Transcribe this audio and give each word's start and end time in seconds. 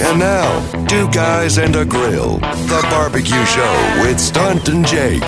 And 0.00 0.20
now, 0.20 0.86
two 0.86 1.08
guys 1.10 1.58
and 1.58 1.74
a 1.74 1.84
grill, 1.84 2.38
the 2.38 2.86
barbecue 2.88 3.44
show 3.46 3.98
with 4.00 4.20
Stunt 4.20 4.68
and 4.68 4.86
Jake. 4.86 5.20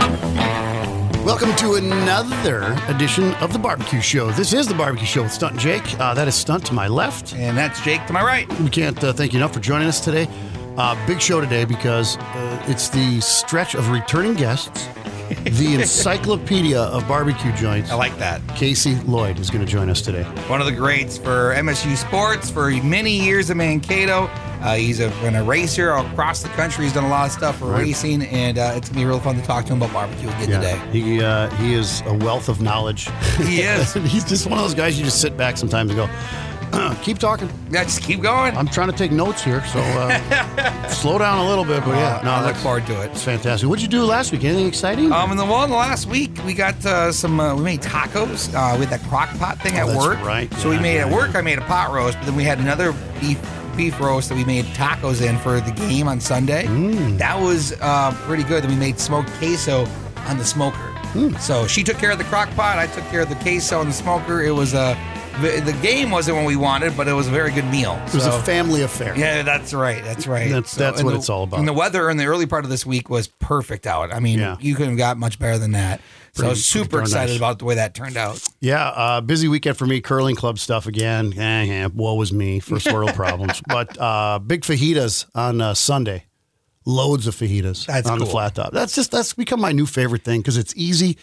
Welcome 1.25 1.57
to 1.57 1.75
another 1.75 2.79
edition 2.87 3.35
of 3.35 3.53
the 3.53 3.59
Barbecue 3.59 4.01
Show. 4.01 4.31
This 4.31 4.53
is 4.53 4.69
the 4.69 4.75
Barbecue 4.75 5.07
Show 5.07 5.25
with 5.25 5.33
Stunt 5.33 5.55
and 5.55 5.61
Jake. 5.61 5.99
Uh, 5.99 6.15
that 6.15 6.29
is 6.29 6.37
Stunt 6.37 6.65
to 6.67 6.73
my 6.73 6.87
left. 6.87 7.35
And 7.35 7.59
that's 7.59 7.81
Jake 7.83 8.07
to 8.07 8.13
my 8.13 8.23
right. 8.23 8.49
We 8.61 8.71
can't 8.71 9.03
uh, 9.03 9.13
thank 9.13 9.33
you 9.33 9.41
enough 9.41 9.53
for 9.53 9.59
joining 9.59 9.89
us 9.89 9.99
today. 9.99 10.29
Uh, 10.77 10.97
big 11.05 11.21
show 11.21 11.41
today 11.41 11.65
because 11.65 12.17
uh, 12.17 12.65
it's 12.69 12.91
the 12.91 13.21
stretch 13.21 13.75
of 13.75 13.91
returning 13.91 14.35
guests. 14.35 14.87
the 15.45 15.75
encyclopedia 15.81 16.81
of 16.81 17.07
barbecue 17.07 17.53
joints. 17.57 17.91
I 17.91 17.95
like 17.95 18.17
that. 18.19 18.41
Casey 18.57 18.97
Lloyd 19.07 19.39
is 19.39 19.51
going 19.51 19.65
to 19.65 19.71
join 19.71 19.89
us 19.89 20.01
today. 20.03 20.25
One 20.49 20.61
of 20.61 20.67
the 20.67 20.73
greats 20.73 21.17
for 21.19 21.55
MSU 21.55 21.97
sports 21.97 22.51
for 22.51 22.71
many 22.71 23.13
years 23.13 23.51
in 23.51 23.59
Mankato. 23.59 24.29
Uh, 24.63 24.75
he's 24.77 25.01
a, 25.01 25.09
been 25.23 25.37
a 25.37 25.43
racer 25.45 25.91
across 25.93 26.43
the 26.43 26.49
country. 26.51 26.85
He's 26.85 26.93
done 26.93 27.05
a 27.05 27.09
lot 27.09 27.27
of 27.27 27.33
stuff 27.33 27.59
for 27.59 27.67
Right. 27.67 27.83
racing, 27.83 28.23
and 28.25 28.59
uh, 28.59 28.73
it's 28.77 28.89
gonna 28.91 29.01
be 29.01 29.07
real 29.07 29.19
fun 29.21 29.37
to 29.37 29.43
talk 29.43 29.65
to 29.67 29.73
him 29.73 29.81
about 29.81 29.93
barbecue 29.95 30.29
again 30.29 30.49
today. 30.61 30.79
He 30.93 31.23
uh, 31.23 31.49
he 31.57 31.73
is 31.73 32.03
a 32.07 32.13
wealth 32.13 32.49
of 32.51 32.61
knowledge. 32.61 33.09
He 33.39 33.63
is. 33.63 33.95
He's 34.13 34.25
just 34.25 34.47
one 34.47 34.59
of 34.59 34.65
those 34.65 34.75
guys 34.75 34.99
you 34.99 35.05
just 35.05 35.21
sit 35.23 35.35
back 35.37 35.57
sometimes 35.57 35.91
and 35.93 35.97
go, 35.99 36.07
keep 37.03 37.19
talking. 37.19 37.49
Yeah, 37.71 37.85
just 37.85 38.03
keep 38.03 38.21
going. 38.21 38.57
I'm 38.57 38.69
trying 38.69 38.91
to 38.91 38.97
take 38.97 39.13
notes 39.13 39.43
here, 39.43 39.65
so 39.67 39.81
uh, 39.81 40.87
slow 40.89 41.19
down 41.19 41.39
a 41.39 41.49
little 41.49 41.65
bit. 41.65 41.85
But 41.85 41.97
yeah, 41.97 42.21
no, 42.25 42.31
I 42.31 42.47
look 42.47 42.57
forward 42.57 42.87
to 42.87 43.03
it. 43.03 43.11
It's 43.13 43.25
fantastic. 43.25 43.69
What'd 43.69 43.83
you 43.83 43.89
do 43.89 44.05
last 44.05 44.33
week? 44.33 44.45
Anything 44.45 44.67
exciting? 44.67 45.13
Um, 45.13 45.31
in 45.33 45.37
the 45.37 45.45
one 45.47 45.71
last 45.71 46.07
week, 46.07 46.31
we 46.45 46.55
got 46.55 46.85
uh, 46.87 47.13
some. 47.13 47.41
Uh, 47.41 47.55
we 47.57 47.63
made 47.63 47.81
tacos 47.83 48.53
uh, 48.55 48.79
with 48.79 48.91
that 48.91 49.01
crock 49.03 49.31
pot 49.39 49.59
thing 49.61 49.75
Oh, 49.77 49.79
at 49.81 49.87
that's 49.87 49.99
work. 49.99 50.25
right. 50.25 50.53
So 50.55 50.69
we 50.71 50.77
Yeah, 50.77 50.83
made 50.83 50.99
at 51.01 51.09
yeah. 51.09 51.15
work. 51.17 51.35
I 51.35 51.41
made 51.41 51.59
a 51.59 51.63
pot 51.65 51.91
roast, 51.93 52.19
but 52.19 52.27
then 52.27 52.37
we 52.37 52.45
had 52.45 52.59
another 52.59 52.93
beef 53.21 53.41
beef 53.77 53.99
roast 54.01 54.29
that 54.29 54.35
we 54.35 54.45
made 54.45 54.65
tacos 54.67 55.23
in 55.27 55.39
for 55.39 55.61
the 55.61 55.71
game 55.73 56.07
on 56.09 56.21
Sunday. 56.21 56.65
Mm. 56.65 57.19
That 57.19 57.41
was 57.41 57.73
uh, 57.81 58.13
pretty 58.27 58.43
good. 58.43 58.63
Then 58.65 58.71
we 58.71 58.77
made 58.77 58.99
smoked 58.99 59.31
queso 59.39 59.87
on 60.27 60.39
the 60.39 60.45
smoker. 60.45 60.77
Hmm. 61.13 61.35
So 61.37 61.67
she 61.67 61.83
took 61.83 61.97
care 61.99 62.11
of 62.13 62.19
the 62.19 62.25
crock 62.25 62.49
pot. 62.51 62.79
I 62.79 62.87
took 62.89 63.05
care 63.07 63.21
of 63.23 63.29
the 63.29 63.35
queso 63.37 63.81
on 63.81 63.87
the 63.87 63.93
smoker. 63.93 64.43
It 64.43 64.53
was 64.53 64.75
a. 64.75 64.97
the 65.41 65.63
the 65.65 65.73
game 65.83 66.11
wasn't 66.11 66.37
what 66.37 66.47
we 66.47 66.57
wanted, 66.57 66.97
but 66.97 67.09
it 67.09 67.13
was 67.13 67.29
a 67.29 67.31
very 67.31 67.51
good 67.53 67.67
meal. 67.67 68.01
it 68.07 68.15
was 68.15 68.25
So- 68.25 68.37
a 68.39 68.43
family 68.43 68.83
affair. 68.83 69.17
yeah, 69.17 69.43
that's 69.43 69.73
right. 69.73 70.03
That's 70.05 70.27
right. 70.27 70.49
That's- 70.51 70.75
that's 70.75 71.03
what 71.03 71.13
the- 71.13 71.19
it's 71.19 71.29
all 71.31 71.45
about. 71.45 71.59
And 71.61 71.69
the 71.69 71.73
weather 71.73 72.11
in 72.11 72.17
the 72.17 72.27
early 72.27 72.47
part 72.47 72.65
of 72.65 72.71
this 72.71 72.85
week 72.85 73.09
was 73.09 73.29
perfect 73.29 73.87
out. 73.87 74.13
I 74.13 74.21
mean, 74.21 74.39
Yeah. 74.39 74.57
you 74.61 74.75
couldn't 74.75 74.91
have 74.93 74.99
got 74.99 75.19
much 75.19 75.39
better 75.39 75.59
than 75.59 75.73
that. 75.73 76.01
So 76.33 76.47
I 76.47 76.51
was 76.51 76.65
super 76.65 77.01
excited 77.01 77.33
nice. 77.33 77.39
about 77.39 77.59
the 77.59 77.65
way 77.65 77.75
that 77.75 77.93
turned 77.95 78.17
out. 78.17 78.41
Yeah, 78.61 78.87
uh, 78.89 79.21
busy 79.21 79.49
weekend 79.49 79.77
for 79.77 79.87
me. 79.87 80.01
Curling 80.01 80.37
club 80.37 80.59
stuff 80.61 80.87
again. 80.87 81.35
Eh, 81.37 81.67
eh, 81.85 81.89
woe 81.93 82.15
was 82.15 82.33
me. 82.33 82.61
First 82.61 82.93
world 82.93 83.15
problems. 83.15 83.61
But 83.67 84.01
uh, 84.01 84.39
big 84.39 84.63
fajitas 84.63 85.25
on 85.35 85.61
uh, 85.61 85.75
Sunday. 85.75 86.25
Loads 86.87 87.27
of 87.27 87.37
fajitas 87.37 87.85
That's 87.87 88.09
on 88.09 88.19
the 88.21 88.27
flat 88.27 88.55
top. 88.55 88.73
That's 88.73 88.95
just 88.95 89.11
that's 89.11 89.35
become 89.35 89.61
my 89.61 89.73
new 89.73 89.85
favorite 89.87 90.25
thing 90.25 90.41
because 90.41 90.57
it's 90.57 90.73
easy 90.77 91.19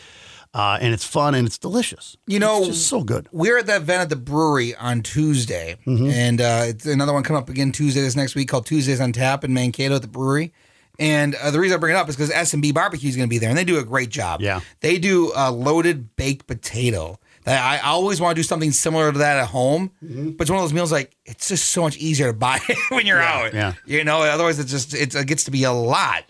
uh, 0.53 0.77
and 0.81 0.93
it's 0.93 1.03
fun 1.05 1.35
and 1.35 1.45
it's 1.47 1.57
delicious. 1.57 2.17
You 2.27 2.39
know, 2.39 2.59
it's 2.59 2.67
just 2.69 2.87
so 2.87 3.03
good. 3.03 3.27
We're 3.31 3.57
at 3.59 3.65
that 3.67 3.81
event 3.81 4.01
at 4.03 4.09
the 4.09 4.15
brewery 4.15 4.75
on 4.75 5.01
Tuesday, 5.01 5.77
Mm-hmm. 5.85 6.09
and 6.09 6.41
uh, 6.41 6.63
it's 6.67 6.85
another 6.85 7.13
one 7.13 7.23
coming 7.23 7.41
up 7.41 7.49
again 7.49 7.71
Tuesday 7.71 8.01
this 8.01 8.15
next 8.15 8.35
week 8.35 8.49
called 8.49 8.65
Tuesdays 8.65 8.99
on 9.01 9.11
Tap 9.13 9.43
in 9.43 9.53
Mankato 9.53 9.95
at 9.95 10.01
the 10.01 10.07
brewery. 10.07 10.53
And 10.99 11.35
uh, 11.35 11.51
the 11.51 11.59
reason 11.59 11.75
I 11.77 11.79
bring 11.79 11.93
it 11.95 11.97
up 11.97 12.09
is 12.09 12.15
because 12.15 12.31
S 12.31 12.53
and 12.53 12.61
B 12.61 12.71
Barbecue 12.71 13.07
is 13.07 13.15
going 13.15 13.27
to 13.27 13.29
be 13.29 13.37
there, 13.37 13.49
and 13.49 13.57
they 13.57 13.63
do 13.65 13.77
a 13.77 13.83
great 13.83 14.09
job. 14.09 14.41
Yeah. 14.41 14.61
they 14.79 14.97
do 14.97 15.31
a 15.35 15.51
loaded 15.51 16.15
baked 16.15 16.47
potato. 16.47 17.19
That 17.43 17.63
I 17.63 17.87
always 17.87 18.19
want 18.19 18.35
to 18.35 18.39
do 18.39 18.43
something 18.43 18.71
similar 18.71 19.11
to 19.13 19.19
that 19.19 19.37
at 19.37 19.47
home, 19.47 19.91
but 20.01 20.41
it's 20.41 20.49
one 20.51 20.57
of 20.59 20.63
those 20.63 20.73
meals 20.73 20.91
like 20.91 21.15
it's 21.25 21.47
just 21.47 21.69
so 21.69 21.81
much 21.81 21.95
easier 21.97 22.27
to 22.27 22.33
buy 22.33 22.59
when 22.89 23.05
you're 23.05 23.21
out. 23.21 23.47
Mm-hmm. 23.53 23.55
yeah. 23.57 23.73
you 23.85 24.03
know. 24.03 24.19
Otherwise, 24.23 24.59
it's 24.59 24.69
just 24.71 24.93
it's, 24.93 25.15
it 25.15 25.27
gets 25.27 25.45
to 25.45 25.51
be 25.51 25.63
a 25.63 25.71
lot. 25.71 26.25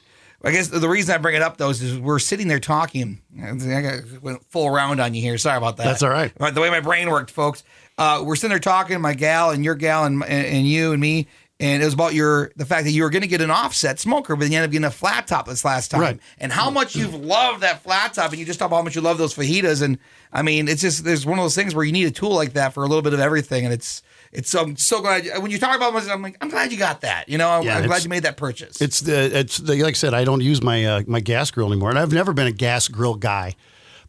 I 0.47 0.51
guess 0.51 0.69
the 0.69 0.87
reason 0.87 1.13
I 1.13 1.17
bring 1.17 1.35
it 1.35 1.41
up 1.41 1.57
though 1.57 1.69
is, 1.69 1.99
we're 1.99 2.19
sitting 2.19 2.47
there 2.47 2.59
talking. 2.59 3.19
I 3.37 3.81
got 3.81 4.21
went 4.21 4.43
full 4.49 4.69
round 4.69 4.99
on 5.01 5.13
you 5.13 5.21
here. 5.21 5.37
Sorry 5.37 5.57
about 5.57 5.77
that. 5.77 5.83
That's 5.85 6.03
all 6.03 6.09
right. 6.09 6.31
The 6.37 6.61
way 6.61 6.69
my 6.69 6.79
brain 6.79 7.09
worked, 7.09 7.31
folks. 7.31 7.63
Uh, 7.97 8.23
we're 8.25 8.35
sitting 8.35 8.49
there 8.51 8.59
talking, 8.59 9.01
my 9.01 9.13
gal 9.13 9.49
and 9.51 9.63
your 9.65 9.75
gal 9.75 10.05
and, 10.05 10.23
and 10.23 10.45
and 10.45 10.67
you 10.67 10.91
and 10.93 11.01
me, 11.01 11.27
and 11.59 11.81
it 11.81 11.85
was 11.85 11.95
about 11.95 12.13
your 12.13 12.51
the 12.55 12.63
fact 12.65 12.85
that 12.85 12.91
you 12.91 13.03
were 13.03 13.09
going 13.09 13.23
to 13.23 13.27
get 13.27 13.41
an 13.41 13.49
offset 13.51 13.99
smoker, 13.99 14.35
but 14.35 14.49
you 14.49 14.55
ended 14.55 14.69
up 14.69 14.71
getting 14.71 14.85
a 14.85 14.91
flat 14.91 15.27
top 15.27 15.47
this 15.47 15.65
last 15.65 15.89
time, 15.91 16.01
Right. 16.01 16.19
and 16.37 16.51
how 16.51 16.69
much 16.69 16.95
you've 16.95 17.15
loved 17.15 17.61
that 17.61 17.81
flat 17.83 18.13
top, 18.13 18.29
and 18.29 18.39
you 18.39 18.45
just 18.45 18.59
talk 18.59 18.67
about 18.67 18.77
how 18.77 18.81
much 18.83 18.95
you 18.95 19.01
love 19.01 19.17
those 19.17 19.33
fajitas, 19.35 19.81
and 19.81 19.97
I 20.31 20.43
mean, 20.43 20.67
it's 20.67 20.81
just 20.81 21.03
there's 21.03 21.25
one 21.25 21.39
of 21.39 21.43
those 21.43 21.55
things 21.55 21.73
where 21.75 21.83
you 21.83 21.91
need 21.91 22.05
a 22.07 22.11
tool 22.11 22.35
like 22.35 22.53
that 22.53 22.73
for 22.73 22.83
a 22.83 22.87
little 22.87 23.01
bit 23.01 23.13
of 23.13 23.19
everything, 23.19 23.65
and 23.65 23.73
it's 23.73 24.03
it's 24.37 24.49
so 24.49 24.61
I'm 24.63 24.77
so 24.77 25.01
glad 25.01 25.25
when 25.41 25.51
you 25.51 25.57
talk 25.59 25.75
about 25.75 25.93
it, 26.01 26.09
I'm 26.09 26.21
like 26.21 26.37
I'm 26.39 26.49
glad 26.49 26.71
you 26.71 26.77
got 26.77 27.01
that, 27.01 27.27
you 27.27 27.37
know, 27.37 27.49
I'm, 27.49 27.63
Yeah, 27.63 27.77
I'm 27.79 27.87
glad 27.87 28.03
you 28.03 28.09
made 28.09 28.23
that 28.23 28.37
purchase. 28.37 28.81
It's 28.81 29.01
the 29.01 29.39
it's 29.39 29.57
the, 29.57 29.75
like 29.83 29.91
I 29.91 29.97
said, 29.97 30.13
I 30.13 30.23
don't 30.23 30.41
use 30.41 30.61
my 30.61 30.85
uh, 30.85 31.03
my 31.07 31.19
gas 31.19 31.51
grill 31.51 31.67
anymore, 31.67 31.89
and 31.89 31.99
I've 31.99 32.13
never 32.13 32.33
been 32.33 32.47
a 32.47 32.51
gas 32.51 32.87
grill 32.87 33.15
guy. 33.15 33.55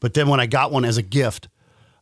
But 0.01 0.15
then 0.15 0.29
when 0.29 0.39
I 0.39 0.47
got 0.47 0.71
one 0.71 0.85
as 0.85 0.97
a 0.99 1.03
gift, 1.03 1.49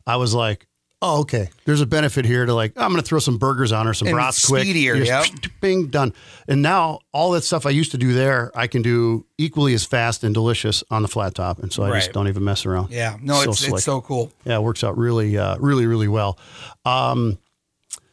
I 0.05 0.17
was 0.17 0.33
like, 0.35 0.67
oh 1.01 1.21
okay, 1.21 1.49
there's 1.65 1.81
a 1.81 1.85
benefit 1.85 2.25
here 2.25 2.45
to 2.45 2.53
like 2.53 2.73
I'm 2.75 2.91
going 2.91 3.01
to 3.01 3.07
throw 3.07 3.19
some 3.19 3.37
burgers 3.37 3.71
on 3.71 3.87
or 3.87 3.93
some 3.93 4.07
And 4.07 4.15
brats 4.15 4.45
quick. 4.45 4.63
speedier, 4.63 4.95
yep. 4.95 5.25
Bing 5.61 5.87
done. 5.87 6.13
And 6.47 6.61
now 6.61 6.99
all 7.13 7.31
that 7.31 7.43
stuff 7.43 7.65
I 7.65 7.69
used 7.71 7.91
to 7.91 7.97
do 7.97 8.13
there, 8.13 8.51
I 8.55 8.67
can 8.67 8.81
do 8.81 9.25
equally 9.37 9.73
as 9.73 9.85
fast 9.85 10.23
and 10.23 10.33
delicious 10.33 10.83
on 10.91 11.01
the 11.01 11.07
flat 11.07 11.33
top, 11.35 11.59
and 11.59 11.71
so 11.71 11.83
I 11.83 11.91
just 11.99 12.11
don't 12.13 12.27
even 12.27 12.43
mess 12.43 12.65
around. 12.65 12.91
yeah, 12.91 13.17
no, 13.21 13.41
So 13.43 13.51
it's 13.51 13.67
it's 13.67 13.83
so 13.83 14.01
cool. 14.01 14.31
Yeah, 14.45 14.57
it 14.57 14.61
works 14.63 14.83
out 14.83 14.97
really, 14.97 15.37
uh, 15.37 15.57
really, 15.59 15.85
really 15.87 16.07
well. 16.07 16.37
Um, 16.85 17.37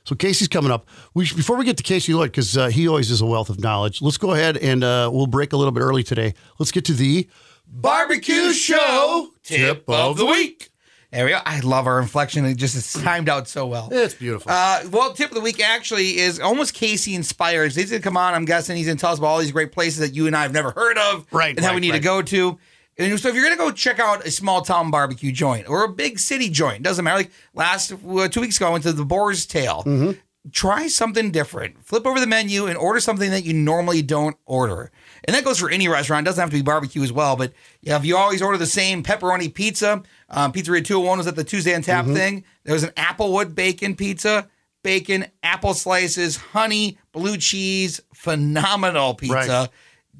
so 0.04 0.14
Casey's 0.14 0.48
coming 0.48 0.70
up. 0.70 0.86
We 1.14 1.24
should, 1.24 1.36
before 1.36 1.56
we 1.56 1.64
get 1.64 1.76
to 1.78 1.82
Casey 1.82 2.14
Lloyd, 2.14 2.30
because 2.30 2.56
uh, 2.56 2.68
he 2.68 2.86
always 2.88 3.10
is 3.10 3.20
a 3.20 3.26
wealth 3.26 3.48
of 3.50 3.60
knowledge. 3.60 4.02
Let's 4.02 4.18
go 4.18 4.32
ahead 4.32 4.56
and 4.56 4.84
uh, 4.84 5.10
we'll 5.12 5.26
break 5.26 5.52
a 5.52 5.56
little 5.56 5.72
bit 5.72 5.80
early 5.80 6.02
today. 6.02 6.34
Let's 6.58 6.72
get 6.72 6.84
to 6.86 6.92
the 6.92 7.28
barbecue 7.66 8.52
show 8.52 9.30
tip 9.42 9.84
of 9.88 10.16
the 10.16 10.26
week. 10.26 10.70
There 11.10 11.24
we 11.26 11.30
go. 11.30 11.38
I 11.46 11.60
love 11.60 11.86
our 11.86 12.00
inflection. 12.00 12.44
It 12.44 12.56
just 12.56 12.74
is 12.74 12.92
timed 12.92 13.28
out 13.28 13.46
so 13.46 13.66
well. 13.66 13.88
It's 13.92 14.14
beautiful. 14.14 14.50
Uh, 14.50 14.82
well, 14.90 15.12
tip 15.12 15.30
of 15.30 15.36
the 15.36 15.40
week 15.40 15.60
actually 15.62 16.18
is 16.18 16.40
almost 16.40 16.74
Casey 16.74 17.14
inspired. 17.14 17.72
He's 17.72 17.90
going 17.90 18.02
to 18.02 18.04
come 18.04 18.16
on. 18.16 18.34
I'm 18.34 18.44
guessing 18.44 18.76
he's 18.76 18.86
going 18.86 18.96
to 18.96 19.00
tell 19.00 19.12
us 19.12 19.18
about 19.18 19.28
all 19.28 19.38
these 19.38 19.52
great 19.52 19.70
places 19.70 20.00
that 20.00 20.12
you 20.12 20.26
and 20.26 20.36
I 20.36 20.42
have 20.42 20.52
never 20.52 20.72
heard 20.72 20.98
of, 20.98 21.24
Right, 21.30 21.56
And 21.56 21.64
how 21.64 21.72
we 21.72 21.80
need 21.80 21.92
right. 21.92 21.98
to 21.98 22.02
go 22.02 22.20
to. 22.22 22.58
And 22.96 23.18
so, 23.18 23.28
if 23.28 23.34
you're 23.34 23.44
going 23.44 23.56
to 23.56 23.62
go 23.62 23.70
check 23.72 23.98
out 23.98 24.24
a 24.26 24.30
small 24.30 24.62
town 24.62 24.90
barbecue 24.90 25.32
joint 25.32 25.68
or 25.68 25.84
a 25.84 25.88
big 25.88 26.18
city 26.18 26.48
joint, 26.48 26.82
doesn't 26.82 27.04
matter. 27.04 27.18
Like 27.18 27.32
last 27.54 27.92
uh, 27.92 28.28
two 28.28 28.40
weeks 28.40 28.56
ago, 28.56 28.68
I 28.68 28.70
went 28.70 28.84
to 28.84 28.92
the 28.92 29.04
Boar's 29.04 29.46
Tail. 29.46 29.82
Mm-hmm. 29.84 30.12
Try 30.52 30.88
something 30.88 31.30
different. 31.30 31.82
Flip 31.86 32.06
over 32.06 32.20
the 32.20 32.26
menu 32.26 32.66
and 32.66 32.76
order 32.76 33.00
something 33.00 33.30
that 33.30 33.44
you 33.44 33.54
normally 33.54 34.02
don't 34.02 34.36
order. 34.44 34.92
And 35.24 35.34
that 35.34 35.42
goes 35.42 35.58
for 35.58 35.70
any 35.70 35.88
restaurant. 35.88 36.26
It 36.26 36.28
doesn't 36.28 36.40
have 36.42 36.50
to 36.50 36.56
be 36.56 36.62
barbecue 36.62 37.02
as 37.02 37.10
well. 37.12 37.34
But 37.34 37.54
yeah, 37.80 37.96
if 37.96 38.04
you 38.04 38.16
always 38.18 38.42
order 38.42 38.58
the 38.58 38.66
same 38.66 39.02
pepperoni 39.02 39.52
pizza, 39.52 40.02
um, 40.28 40.52
Pizzeria 40.52 40.84
201 40.84 41.16
was 41.18 41.26
at 41.26 41.34
the 41.36 41.44
Tuesday 41.44 41.74
on 41.74 41.80
Tap 41.80 42.04
Mm-hmm. 42.04 42.14
thing. 42.14 42.44
There 42.64 42.74
was 42.74 42.82
an 42.82 42.90
Applewood 42.90 43.54
bacon 43.54 43.96
pizza, 43.96 44.48
bacon, 44.82 45.24
apple 45.42 45.72
slices, 45.72 46.36
honey, 46.36 46.98
blue 47.12 47.38
cheese, 47.38 48.02
phenomenal 48.12 49.14
pizza. 49.14 49.34
Right. 49.34 49.68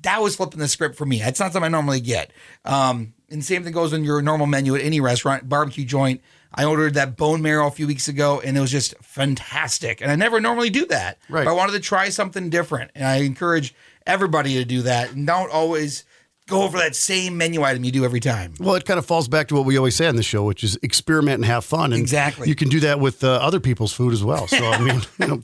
That 0.04 0.22
was 0.22 0.36
flipping 0.36 0.60
the 0.60 0.68
script 0.68 0.96
for 0.96 1.04
me. 1.04 1.18
That's 1.18 1.40
not 1.40 1.52
something 1.52 1.66
I 1.66 1.68
normally 1.68 2.00
get. 2.00 2.30
Um, 2.64 3.12
and 3.30 3.44
same 3.44 3.64
thing 3.64 3.72
goes 3.72 3.92
on 3.92 4.04
your 4.04 4.22
normal 4.22 4.46
menu 4.46 4.74
at 4.74 4.80
any 4.80 5.00
restaurant, 5.00 5.48
barbecue 5.48 5.84
joint. 5.84 6.22
I 6.54 6.64
ordered 6.64 6.94
that 6.94 7.16
bone 7.16 7.42
marrow 7.42 7.66
a 7.66 7.70
few 7.70 7.86
weeks 7.86 8.06
ago 8.06 8.40
and 8.40 8.56
it 8.56 8.60
was 8.60 8.70
just 8.70 8.94
fantastic. 9.02 10.00
And 10.00 10.10
I 10.10 10.14
never 10.14 10.40
normally 10.40 10.70
do 10.70 10.86
that. 10.86 11.18
Right. 11.28 11.44
But 11.44 11.50
I 11.50 11.54
wanted 11.54 11.72
to 11.72 11.80
try 11.80 12.08
something 12.10 12.48
different. 12.48 12.92
And 12.94 13.04
I 13.04 13.16
encourage 13.16 13.74
everybody 14.06 14.54
to 14.54 14.64
do 14.64 14.82
that. 14.82 15.12
And 15.12 15.26
don't 15.26 15.50
always 15.50 16.04
go 16.46 16.68
for 16.68 16.78
that 16.78 16.94
same 16.94 17.36
menu 17.38 17.62
item 17.62 17.82
you 17.84 17.90
do 17.90 18.04
every 18.04 18.20
time. 18.20 18.54
well, 18.60 18.74
it 18.74 18.84
kind 18.84 18.98
of 18.98 19.06
falls 19.06 19.28
back 19.28 19.48
to 19.48 19.54
what 19.54 19.64
we 19.64 19.78
always 19.78 19.96
say 19.96 20.06
on 20.06 20.16
the 20.16 20.22
show, 20.22 20.44
which 20.44 20.62
is 20.62 20.78
experiment 20.82 21.36
and 21.36 21.44
have 21.46 21.64
fun. 21.64 21.92
And 21.92 22.00
Exactly. 22.00 22.48
You 22.48 22.54
can 22.54 22.68
do 22.68 22.80
that 22.80 23.00
with 23.00 23.24
uh, 23.24 23.32
other 23.32 23.60
people's 23.60 23.92
food 23.92 24.12
as 24.12 24.22
well. 24.22 24.46
So 24.46 24.64
I 24.64 24.78
mean, 24.80 25.00
you 25.18 25.26
know, 25.26 25.42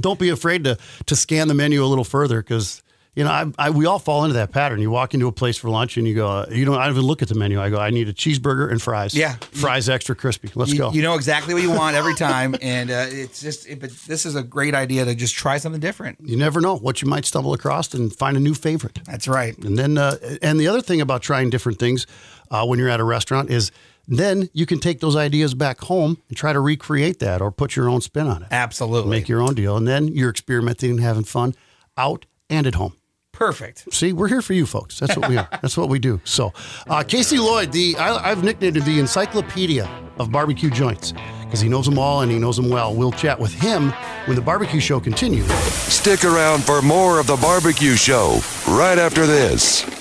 don't 0.00 0.18
be 0.18 0.28
afraid 0.30 0.64
to 0.64 0.78
to 1.06 1.16
scan 1.16 1.48
the 1.48 1.54
menu 1.54 1.84
a 1.84 1.86
little 1.86 2.04
further 2.04 2.40
because. 2.40 2.82
You 3.18 3.24
know, 3.24 3.30
I, 3.30 3.46
I, 3.58 3.70
we 3.70 3.84
all 3.84 3.98
fall 3.98 4.22
into 4.24 4.34
that 4.34 4.52
pattern. 4.52 4.80
You 4.80 4.92
walk 4.92 5.12
into 5.12 5.26
a 5.26 5.32
place 5.32 5.56
for 5.56 5.68
lunch 5.70 5.96
and 5.96 6.06
you 6.06 6.14
go, 6.14 6.28
uh, 6.28 6.46
you 6.52 6.64
don't 6.64 6.76
I 6.78 6.84
don't 6.84 6.94
even 6.94 7.04
look 7.04 7.20
at 7.20 7.28
the 7.28 7.34
menu. 7.34 7.60
I 7.60 7.68
go, 7.68 7.78
I 7.80 7.90
need 7.90 8.08
a 8.08 8.12
cheeseburger 8.12 8.70
and 8.70 8.80
fries. 8.80 9.12
Yeah. 9.12 9.34
fries 9.50 9.88
extra 9.88 10.14
crispy. 10.14 10.50
Let's 10.54 10.70
You, 10.72 10.78
go. 10.78 10.92
you 10.92 11.02
know 11.02 11.16
exactly 11.16 11.52
what 11.52 11.64
you 11.64 11.72
want 11.72 11.96
every 11.96 12.14
time. 12.28 12.54
And 12.62 12.92
uh, 12.92 13.06
it's 13.08 13.40
just, 13.40 13.66
it, 13.68 13.80
but 13.80 13.90
this 14.06 14.24
is 14.24 14.36
a 14.36 14.42
great 14.44 14.72
idea 14.72 15.04
to 15.04 15.16
just 15.16 15.34
try 15.34 15.58
something 15.58 15.80
different. 15.80 16.18
You 16.22 16.36
never 16.36 16.60
know 16.60 16.76
what 16.76 17.02
you 17.02 17.08
might 17.08 17.24
stumble 17.24 17.52
across 17.54 17.92
and 17.92 18.14
find 18.14 18.36
a 18.36 18.40
new 18.40 18.54
favorite. 18.54 19.00
That's 19.04 19.26
right. 19.26 19.58
And 19.64 19.76
then, 19.76 19.98
uh, 19.98 20.16
and 20.40 20.60
the 20.60 20.68
other 20.68 20.80
thing 20.80 21.00
about 21.00 21.20
trying 21.20 21.50
different 21.50 21.80
things 21.80 22.06
uh, 22.52 22.64
when 22.66 22.78
you're 22.78 22.88
at 22.88 23.00
a 23.00 23.04
restaurant 23.04 23.50
is 23.50 23.72
then 24.06 24.48
you 24.52 24.64
can 24.64 24.78
take 24.78 25.00
those 25.00 25.16
ideas 25.16 25.54
back 25.54 25.80
home 25.80 26.18
and 26.28 26.36
try 26.38 26.52
to 26.52 26.60
recreate 26.60 27.18
that 27.18 27.42
or 27.42 27.50
put 27.50 27.74
your 27.74 27.88
own 27.88 28.00
spin 28.00 28.28
on 28.28 28.42
it. 28.44 28.48
Absolutely. 28.52 29.10
Make 29.10 29.28
your 29.28 29.42
own 29.42 29.54
deal. 29.56 29.76
And 29.76 29.88
then 29.88 30.06
you're 30.06 30.30
experimenting 30.30 30.92
and 30.92 31.00
having 31.00 31.24
fun 31.24 31.56
out 31.96 32.24
and 32.48 32.64
at 32.64 32.76
home. 32.76 32.94
Perfect. 33.38 33.92
See, 33.94 34.12
we're 34.12 34.26
here 34.26 34.42
for 34.42 34.52
you 34.52 34.66
folks. 34.66 34.98
That's 34.98 35.16
what 35.16 35.28
we 35.28 35.36
are. 35.38 35.48
That's 35.62 35.76
what 35.76 35.88
we 35.88 36.00
do. 36.00 36.20
So, 36.24 36.52
uh, 36.88 37.04
Casey 37.04 37.38
Lloyd, 37.38 37.70
the 37.70 37.96
I, 37.96 38.30
I've 38.32 38.42
nicknamed 38.42 38.76
it 38.76 38.84
the 38.84 38.98
Encyclopedia 38.98 39.88
of 40.18 40.32
Barbecue 40.32 40.70
Joints. 40.70 41.12
because 41.44 41.60
he 41.60 41.68
knows 41.68 41.86
them 41.86 41.98
all 41.98 42.20
and 42.22 42.30
he 42.32 42.38
knows 42.38 42.56
them 42.56 42.68
well. 42.68 42.94
We'll 42.94 43.12
chat 43.12 43.38
with 43.38 43.54
him 43.54 43.90
when 44.26 44.34
the 44.34 44.42
barbecue 44.42 44.80
show 44.80 45.00
continues. 45.00 45.50
Stick 45.52 46.24
around 46.24 46.64
for 46.64 46.82
more 46.82 47.20
of 47.20 47.26
the 47.28 47.36
barbecue 47.36 47.94
show 47.94 48.40
right 48.66 48.98
after 48.98 49.24
this. 49.24 49.97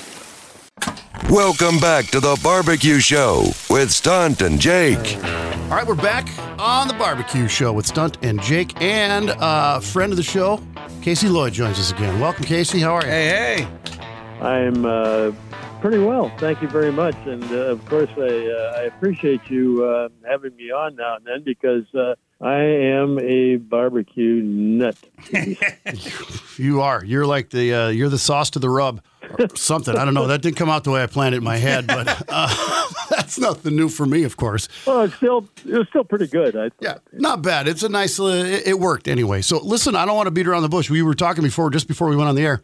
Welcome 1.25 1.79
back 1.79 2.05
to 2.11 2.21
the 2.21 2.39
barbecue 2.41 2.99
show 2.99 3.47
with 3.69 3.91
Stunt 3.91 4.41
and 4.41 4.61
Jake. 4.61 5.17
All 5.23 5.71
right, 5.71 5.85
we're 5.85 5.95
back 5.95 6.29
on 6.57 6.87
the 6.87 6.93
barbecue 6.93 7.49
show 7.49 7.73
with 7.73 7.85
Stunt 7.85 8.17
and 8.21 8.41
Jake, 8.41 8.81
and 8.81 9.31
uh, 9.31 9.81
friend 9.81 10.13
of 10.13 10.17
the 10.17 10.23
show, 10.23 10.61
Casey 11.01 11.27
Lloyd 11.27 11.51
joins 11.51 11.79
us 11.79 11.91
again. 11.91 12.21
Welcome, 12.21 12.45
Casey. 12.45 12.79
How 12.79 12.95
are 12.95 13.03
you? 13.03 13.09
Hey, 13.11 13.57
hey. 13.57 14.41
I'm 14.41 14.85
uh, 14.85 15.33
pretty 15.81 15.99
well, 15.99 16.31
thank 16.37 16.61
you 16.61 16.69
very 16.69 16.93
much, 16.93 17.15
and 17.25 17.43
uh, 17.51 17.55
of 17.55 17.85
course 17.87 18.09
I, 18.15 18.47
uh, 18.47 18.77
I 18.77 18.81
appreciate 18.83 19.41
you 19.49 19.83
uh, 19.83 20.07
having 20.25 20.55
me 20.55 20.71
on 20.71 20.95
now 20.95 21.17
and 21.17 21.25
then 21.25 21.43
because 21.43 21.93
uh, 21.93 22.15
I 22.39 22.59
am 22.59 23.19
a 23.19 23.57
barbecue 23.57 24.41
nut. 24.41 24.95
You 26.59 26.81
are. 26.81 27.05
You're 27.05 27.27
like 27.27 27.51
the 27.51 27.71
uh, 27.71 27.87
you're 27.89 28.09
the 28.09 28.17
sauce 28.17 28.49
to 28.51 28.59
the 28.59 28.67
rub, 28.67 28.99
or 29.16 29.16
something. 29.55 29.95
I 29.95 30.05
don't 30.05 30.13
know. 30.13 30.27
That 30.27 30.41
didn't 30.41 30.57
come 30.57 30.69
out 30.69 30.83
the 30.83 30.91
way 30.91 31.03
I 31.03 31.07
planned 31.07 31.35
it 31.35 31.39
in 31.39 31.43
my 31.43 31.57
head, 31.57 31.87
but 31.87 32.23
uh, 32.29 32.87
that's 33.09 33.39
nothing 33.39 33.75
new 33.75 33.89
for 33.89 34.05
me, 34.05 34.23
of 34.23 34.37
course. 34.37 34.67
Well, 34.85 35.01
it's 35.01 35.15
still 35.15 35.47
it 35.65 35.77
was 35.77 35.87
still 35.89 36.03
pretty 36.03 36.27
good. 36.27 36.55
I 36.55 36.71
Yeah, 36.79 36.97
not 37.13 37.41
bad. 37.41 37.67
It's 37.67 37.83
a 37.83 37.89
nice. 37.89 38.19
Uh, 38.19 38.25
it, 38.25 38.67
it 38.67 38.79
worked 38.79 39.07
anyway. 39.07 39.41
So 39.41 39.59
listen, 39.59 39.95
I 39.95 40.05
don't 40.05 40.15
want 40.15 40.27
to 40.27 40.31
beat 40.31 40.47
around 40.47 40.63
the 40.63 40.69
bush. 40.69 40.89
We 40.89 41.01
were 41.01 41.15
talking 41.15 41.43
before, 41.43 41.69
just 41.69 41.87
before 41.87 42.07
we 42.09 42.15
went 42.15 42.29
on 42.29 42.35
the 42.35 42.45
air. 42.45 42.61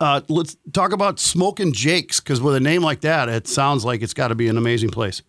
Uh, 0.00 0.22
let's 0.28 0.56
talk 0.72 0.92
about 0.92 1.20
Smoking 1.20 1.72
Jake's 1.72 2.20
because 2.20 2.40
with 2.40 2.54
a 2.54 2.60
name 2.60 2.82
like 2.82 3.02
that, 3.02 3.28
it 3.28 3.46
sounds 3.46 3.84
like 3.84 4.02
it's 4.02 4.14
got 4.14 4.28
to 4.28 4.34
be 4.34 4.48
an 4.48 4.56
amazing 4.56 4.90
place. 4.90 5.22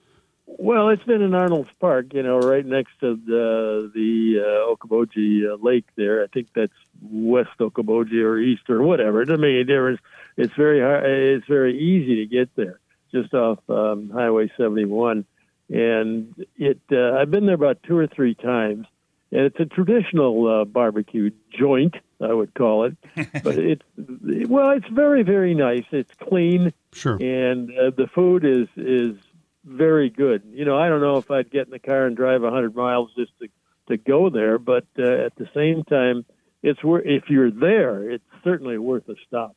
Well, 0.57 0.89
it's 0.89 1.03
been 1.03 1.21
in 1.21 1.33
Arnold's 1.33 1.69
Park, 1.79 2.13
you 2.13 2.23
know, 2.23 2.39
right 2.39 2.65
next 2.65 2.99
to 3.01 3.15
the 3.15 3.91
the 3.93 4.41
uh, 4.41 4.73
Okoboji 4.73 5.51
uh, 5.51 5.57
Lake 5.61 5.85
there. 5.95 6.23
I 6.23 6.27
think 6.27 6.47
that's 6.55 6.73
West 7.01 7.57
Okoboji 7.59 8.23
or 8.23 8.37
East 8.37 8.69
or 8.69 8.81
whatever. 8.81 9.21
It 9.21 9.25
doesn't 9.25 9.41
make 9.41 9.55
any 9.55 9.63
difference. 9.65 9.99
It's 10.37 10.53
very 10.55 10.81
hard, 10.81 11.05
it's 11.05 11.47
very 11.47 11.77
easy 11.77 12.15
to 12.17 12.25
get 12.25 12.55
there, 12.55 12.79
just 13.11 13.33
off 13.33 13.59
um, 13.69 14.09
Highway 14.09 14.51
71, 14.57 15.25
and 15.69 16.45
it. 16.57 16.79
Uh, 16.91 17.13
I've 17.13 17.31
been 17.31 17.45
there 17.45 17.55
about 17.55 17.81
two 17.83 17.97
or 17.97 18.07
three 18.07 18.35
times, 18.35 18.85
and 19.31 19.41
it's 19.41 19.59
a 19.59 19.65
traditional 19.65 20.61
uh, 20.61 20.65
barbecue 20.65 21.31
joint, 21.57 21.95
I 22.21 22.33
would 22.33 22.53
call 22.53 22.85
it. 22.85 22.97
but 23.43 23.57
it's 23.57 23.81
well, 23.97 24.71
it's 24.71 24.87
very 24.89 25.23
very 25.23 25.53
nice. 25.55 25.85
It's 25.91 26.13
clean 26.15 26.73
Sure. 26.93 27.15
and 27.15 27.69
uh, 27.71 27.91
the 27.95 28.07
food 28.13 28.45
is 28.45 28.67
is 28.75 29.15
very 29.63 30.09
good. 30.09 30.43
You 30.53 30.65
know, 30.65 30.77
I 30.77 30.89
don't 30.89 31.01
know 31.01 31.17
if 31.17 31.31
I'd 31.31 31.49
get 31.49 31.65
in 31.67 31.71
the 31.71 31.79
car 31.79 32.05
and 32.05 32.15
drive 32.15 32.41
a 32.41 32.45
100 32.45 32.75
miles 32.75 33.11
just 33.15 33.31
to 33.39 33.47
to 33.87 33.97
go 33.97 34.29
there, 34.29 34.57
but 34.57 34.85
uh, 34.97 35.03
at 35.03 35.35
the 35.35 35.47
same 35.53 35.83
time, 35.83 36.25
it's 36.63 36.83
worth 36.83 37.05
if 37.05 37.29
you're 37.29 37.51
there, 37.51 38.09
it's 38.09 38.23
certainly 38.43 38.77
worth 38.77 39.07
a 39.09 39.15
stop. 39.27 39.55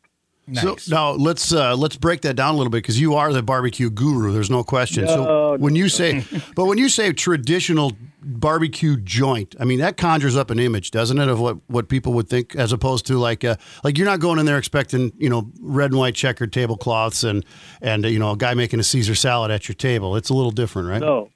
Nice. 0.49 0.85
So 0.85 0.95
now 0.95 1.11
let's 1.11 1.53
uh, 1.53 1.77
let's 1.77 1.97
break 1.97 2.23
that 2.23 2.35
down 2.35 2.55
a 2.55 2.57
little 2.57 2.71
bit 2.71 2.79
because 2.79 2.99
you 2.99 3.15
are 3.15 3.33
the 3.33 3.43
barbecue 3.43 3.91
guru. 3.91 4.33
There's 4.33 4.51
no 4.51 4.65
question. 4.65 5.07
so 5.07 5.57
when 5.59 5.75
no, 5.75 5.79
you 5.79 5.89
say, 5.89 6.25
but 6.57 6.65
when 6.65 6.79
you 6.79 6.89
say 6.89 7.13
traditional 7.13 7.93
barbecue 8.23 8.97
joint, 8.97 9.55
I 9.61 9.65
mean 9.65 9.79
that 9.81 9.99
conjures 9.99 10.37
up 10.37 10.51
an 10.51 10.59
image, 10.59 10.91
doesn't 10.91 11.19
it, 11.19 11.29
of 11.29 11.39
what, 11.39 11.59
what 11.67 11.89
people 11.89 12.15
would 12.15 12.29
think, 12.29 12.57
as 12.57 12.73
opposed 12.73 13.07
to 13.07 13.19
like 13.19 13.45
uh, 13.45 13.57
like 13.85 13.99
you're 13.99 14.07
not 14.07 14.21
going 14.21 14.39
in 14.39 14.47
there 14.47 14.59
expecting 14.59 15.13
you 15.19 15.29
know 15.29 15.51
red 15.61 15.91
and 15.91 15.99
white 15.99 16.15
checkered 16.15 16.53
tablecloths 16.53 17.25
and 17.25 17.45
and 17.83 18.07
uh, 18.07 18.09
you 18.09 18.19
know 18.19 18.31
a 18.31 18.37
guy 18.37 18.55
making 18.55 18.81
a 18.81 18.85
Caesar 18.85 19.15
salad 19.15 19.51
at 19.51 19.69
your 19.69 19.75
table. 19.75 20.17
It's 20.17 20.31
a 20.31 20.35
little 20.35 20.51
different, 20.51 20.89
right? 20.89 21.01
No, 21.01 21.29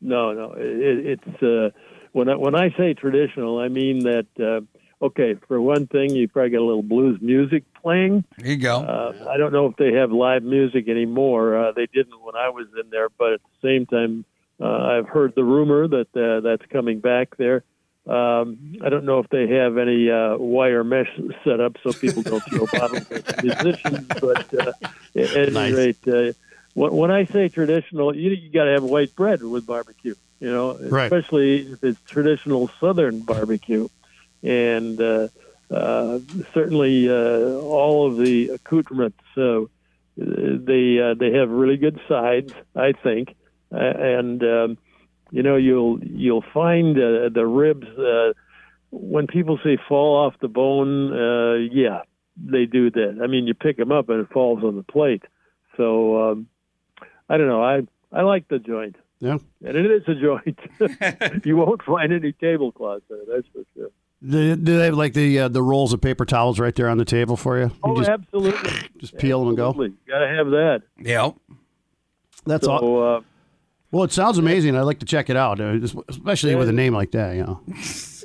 no, 0.00 0.32
no. 0.32 0.54
It, 0.56 1.20
it's 1.20 1.42
uh, 1.42 1.70
when 2.12 2.28
I, 2.28 2.34
when 2.34 2.56
I 2.56 2.70
say 2.76 2.94
traditional, 2.94 3.60
I 3.60 3.68
mean 3.68 4.00
that. 4.00 4.26
Okay, 5.02 5.34
for 5.46 5.60
one 5.60 5.86
thing, 5.86 6.14
you 6.14 6.26
probably 6.26 6.50
got 6.50 6.60
a 6.60 6.64
little 6.64 6.82
blues 6.82 7.18
music 7.20 7.64
playing. 7.82 8.24
There 8.38 8.46
you 8.52 8.56
go. 8.56 8.78
Uh, 8.78 9.28
I 9.30 9.36
don't 9.36 9.52
know 9.52 9.66
if 9.66 9.76
they 9.76 9.92
have 9.92 10.10
live 10.10 10.42
music 10.42 10.88
anymore. 10.88 11.56
Uh, 11.68 11.72
they 11.72 11.86
didn't 11.92 12.22
when 12.22 12.34
I 12.34 12.48
was 12.48 12.66
in 12.82 12.88
there, 12.90 13.08
but 13.18 13.34
at 13.34 13.40
the 13.42 13.68
same 13.68 13.84
time, 13.86 14.24
uh, 14.58 14.64
I've 14.66 15.06
heard 15.08 15.34
the 15.36 15.44
rumor 15.44 15.86
that 15.86 16.08
uh, 16.16 16.40
that's 16.40 16.64
coming 16.72 17.00
back 17.00 17.36
there. 17.36 17.62
Um, 18.06 18.76
I 18.82 18.88
don't 18.88 19.04
know 19.04 19.18
if 19.18 19.28
they 19.28 19.48
have 19.48 19.76
any 19.76 20.10
uh, 20.10 20.36
wire 20.38 20.84
mesh 20.84 21.10
set 21.44 21.60
up 21.60 21.74
so 21.82 21.92
people 21.92 22.22
don't 22.22 22.44
throw 22.48 22.66
bottles 22.72 23.06
at 23.14 23.24
the 23.26 23.34
musicians, 23.42 24.16
but 24.20 24.38
uh, 24.54 24.72
at 25.14 25.36
any 25.36 25.50
Nice. 25.50 25.74
rate, 25.74 25.98
uh, 26.06 26.32
when, 26.72 26.92
when 26.94 27.10
I 27.10 27.26
say 27.26 27.48
traditional, 27.48 28.16
you, 28.16 28.30
you 28.30 28.50
got 28.50 28.64
to 28.64 28.70
have 28.70 28.84
white 28.84 29.14
bread 29.14 29.42
with 29.42 29.66
barbecue. 29.66 30.14
You 30.40 30.52
know, 30.52 30.78
Right. 30.78 31.12
especially 31.12 31.72
if 31.72 31.82
it's 31.82 31.98
traditional 32.08 32.70
Southern 32.80 33.20
barbecue, 33.20 33.88
and 34.46 35.00
uh, 35.00 35.28
uh, 35.70 36.18
certainly 36.54 37.08
uh, 37.08 37.58
all 37.60 38.06
of 38.06 38.16
the 38.16 38.50
accoutrements. 38.50 39.18
So 39.34 39.70
they 40.16 40.98
uh, 41.00 41.14
they 41.14 41.32
have 41.32 41.50
really 41.50 41.76
good 41.76 42.00
sides, 42.08 42.52
I 42.74 42.92
think, 42.92 43.34
and 43.70 44.42
um, 44.42 44.78
you 45.30 45.42
know 45.42 45.56
you'll 45.56 46.02
you'll 46.02 46.44
find 46.54 46.96
uh, 46.96 47.28
the 47.28 47.46
ribs 47.46 47.88
uh, 47.98 48.32
when 48.90 49.26
people 49.26 49.58
say 49.62 49.78
fall 49.88 50.24
off 50.24 50.34
the 50.40 50.48
bone. 50.48 51.12
Uh, 51.12 51.54
yeah, 51.72 52.02
they 52.36 52.66
do 52.66 52.90
that. 52.90 53.18
I 53.22 53.26
mean, 53.26 53.46
you 53.46 53.54
pick 53.54 53.76
them 53.76 53.92
up 53.92 54.08
and 54.08 54.20
it 54.20 54.32
falls 54.32 54.62
on 54.62 54.76
the 54.76 54.82
plate. 54.82 55.24
So 55.76 56.30
um, 56.30 56.46
I 57.28 57.36
don't 57.36 57.48
know. 57.48 57.62
I 57.62 57.82
I 58.12 58.22
like 58.22 58.48
the 58.48 58.58
joint. 58.58 58.96
Yeah. 59.18 59.38
And 59.64 59.76
it 59.76 59.90
is 59.90 60.02
a 60.08 60.14
joint. 60.14 61.44
you 61.46 61.56
won't 61.56 61.82
find 61.82 62.12
any 62.12 62.32
tablecloths 62.32 63.04
there, 63.08 63.18
that's 63.26 63.48
for 63.48 63.62
sure. 63.74 63.90
Do, 64.28 64.56
do 64.56 64.78
they 64.78 64.86
have 64.86 64.94
like 64.94 65.12
the 65.14 65.40
uh, 65.40 65.48
the 65.48 65.62
rolls 65.62 65.92
of 65.92 66.00
paper 66.00 66.24
towels 66.24 66.58
right 66.58 66.74
there 66.74 66.88
on 66.88 66.98
the 66.98 67.04
table 67.04 67.36
for 67.36 67.58
you? 67.58 67.64
You 67.66 67.72
Oh, 67.84 67.96
just, 67.96 68.08
absolutely. 68.10 68.70
just 68.98 69.16
peel 69.18 69.40
them 69.40 69.48
and 69.48 69.56
go. 69.56 69.68
Absolutely. 69.68 69.96
Got 70.08 70.18
to 70.20 70.28
have 70.28 70.46
that. 70.50 70.82
Yep. 70.98 71.34
That's 72.44 72.66
all. 72.66 73.02
Uh, 73.16 73.20
Well, 73.92 74.04
it 74.04 74.12
sounds 74.12 74.38
amazing. 74.38 74.76
I'd 74.76 74.82
like 74.82 74.98
to 75.00 75.06
check 75.06 75.30
it 75.30 75.36
out, 75.36 75.60
uh, 75.60 75.78
especially 76.08 76.54
with 76.54 76.68
a 76.68 76.72
name 76.72 76.92
like 76.94 77.12
that. 77.12 77.36
You 77.36 77.42
know. 77.44 77.60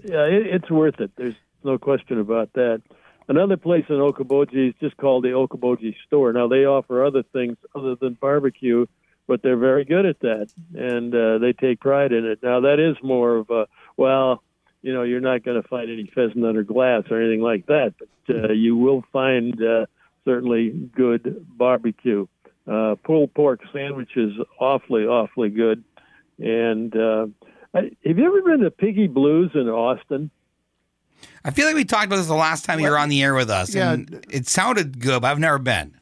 yeah, 0.04 0.26
it, 0.26 0.48
it's 0.48 0.72
worth 0.72 1.00
it. 1.00 1.12
There's 1.18 1.36
no 1.64 1.78
question 1.78 2.20
about 2.20 2.52
that. 2.54 2.82
Another 3.28 3.56
place 3.56 3.86
in 3.88 3.96
Okoboji 3.96 4.70
is 4.70 4.76
just 4.82 4.98
called 4.98 5.24
the 5.24 5.30
Okoboji 5.30 5.96
Store. 6.08 6.34
Now, 6.34 6.48
they 6.48 6.66
offer 6.66 7.06
other 7.06 7.24
things 7.32 7.56
other 7.76 7.96
than 7.96 8.16
barbecue, 8.16 8.88
but 9.28 9.42
they're 9.44 9.56
very 9.58 9.86
good 9.86 10.06
at 10.06 10.20
that, 10.22 10.50
and 10.76 11.16
uh, 11.16 11.38
they 11.38 11.54
take 11.54 11.80
pride 11.80 12.12
in 12.12 12.26
it. 12.26 12.40
Now, 12.44 12.60
that 12.62 12.80
is 12.80 12.98
more 13.02 13.38
of 13.38 13.50
a, 13.50 13.68
well, 13.96 14.44
you 14.82 14.94
know, 14.94 15.04
you're 15.04 15.22
not 15.22 15.44
going 15.44 15.62
to 15.62 15.68
find 15.68 15.90
any 15.92 16.10
pheasant 16.14 16.44
under 16.44 16.64
glass 16.64 17.04
or 17.12 17.22
anything 17.22 17.42
like 17.42 17.68
that, 17.68 17.94
but 18.00 18.36
uh, 18.36 18.52
you 18.52 18.76
will 18.76 19.04
find 19.12 19.62
uh, 19.64 19.86
certainly 20.26 20.70
good 20.70 21.46
barbecue. 21.58 22.28
Uh, 22.68 22.96
pulled 23.04 23.34
pork 23.34 23.62
sandwich 23.74 24.12
is 24.16 24.32
awfully, 24.60 25.04
awfully 25.04 25.50
good. 25.50 25.84
And 26.40 26.96
uh, 26.96 27.28
I, 27.74 27.92
have 28.06 28.18
you 28.18 28.26
ever 28.26 28.42
been 28.42 28.60
to 28.62 28.72
Piggy 28.72 29.08
Blues 29.08 29.52
in 29.54 29.68
Austin? 29.68 30.32
I 31.44 31.52
feel 31.52 31.66
like 31.66 31.76
we 31.76 31.86
talked 31.86 32.06
about 32.06 32.18
this 32.18 32.28
the 32.28 32.34
last 32.34 32.66
time 32.66 32.80
you 32.80 32.90
were 32.90 32.98
on 32.98 33.10
the 33.10 33.22
air 33.22 33.34
with 33.34 33.50
us. 33.50 33.74
Yeah. 33.74 33.94
And 33.94 34.26
it 34.30 34.48
sounded 34.48 35.00
good, 35.00 35.22
but 35.22 35.32
I've 35.32 35.40
never 35.40 35.60
been. 35.60 35.96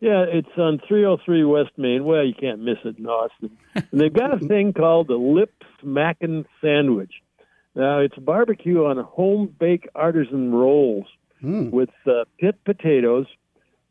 Yeah, 0.00 0.24
it's 0.28 0.48
on 0.58 0.80
303 0.86 1.44
West 1.44 1.70
Main. 1.78 2.04
Well, 2.04 2.24
you 2.24 2.34
can't 2.34 2.60
miss 2.60 2.76
it 2.84 2.98
in 2.98 3.06
Austin. 3.06 3.56
and 3.74 3.86
they've 3.92 4.12
got 4.12 4.34
a 4.34 4.46
thing 4.46 4.72
called 4.74 5.08
the 5.08 5.16
Lip 5.16 5.52
Smackin' 5.82 6.44
Sandwich. 6.60 7.12
Now, 7.76 7.98
it's 7.98 8.16
barbecue 8.16 8.86
on 8.86 8.96
home 8.96 9.54
bake 9.60 9.86
artisan 9.94 10.50
rolls 10.52 11.06
with 11.70 11.90
uh, 12.06 12.24
pit 12.40 12.56
potatoes, 12.64 13.26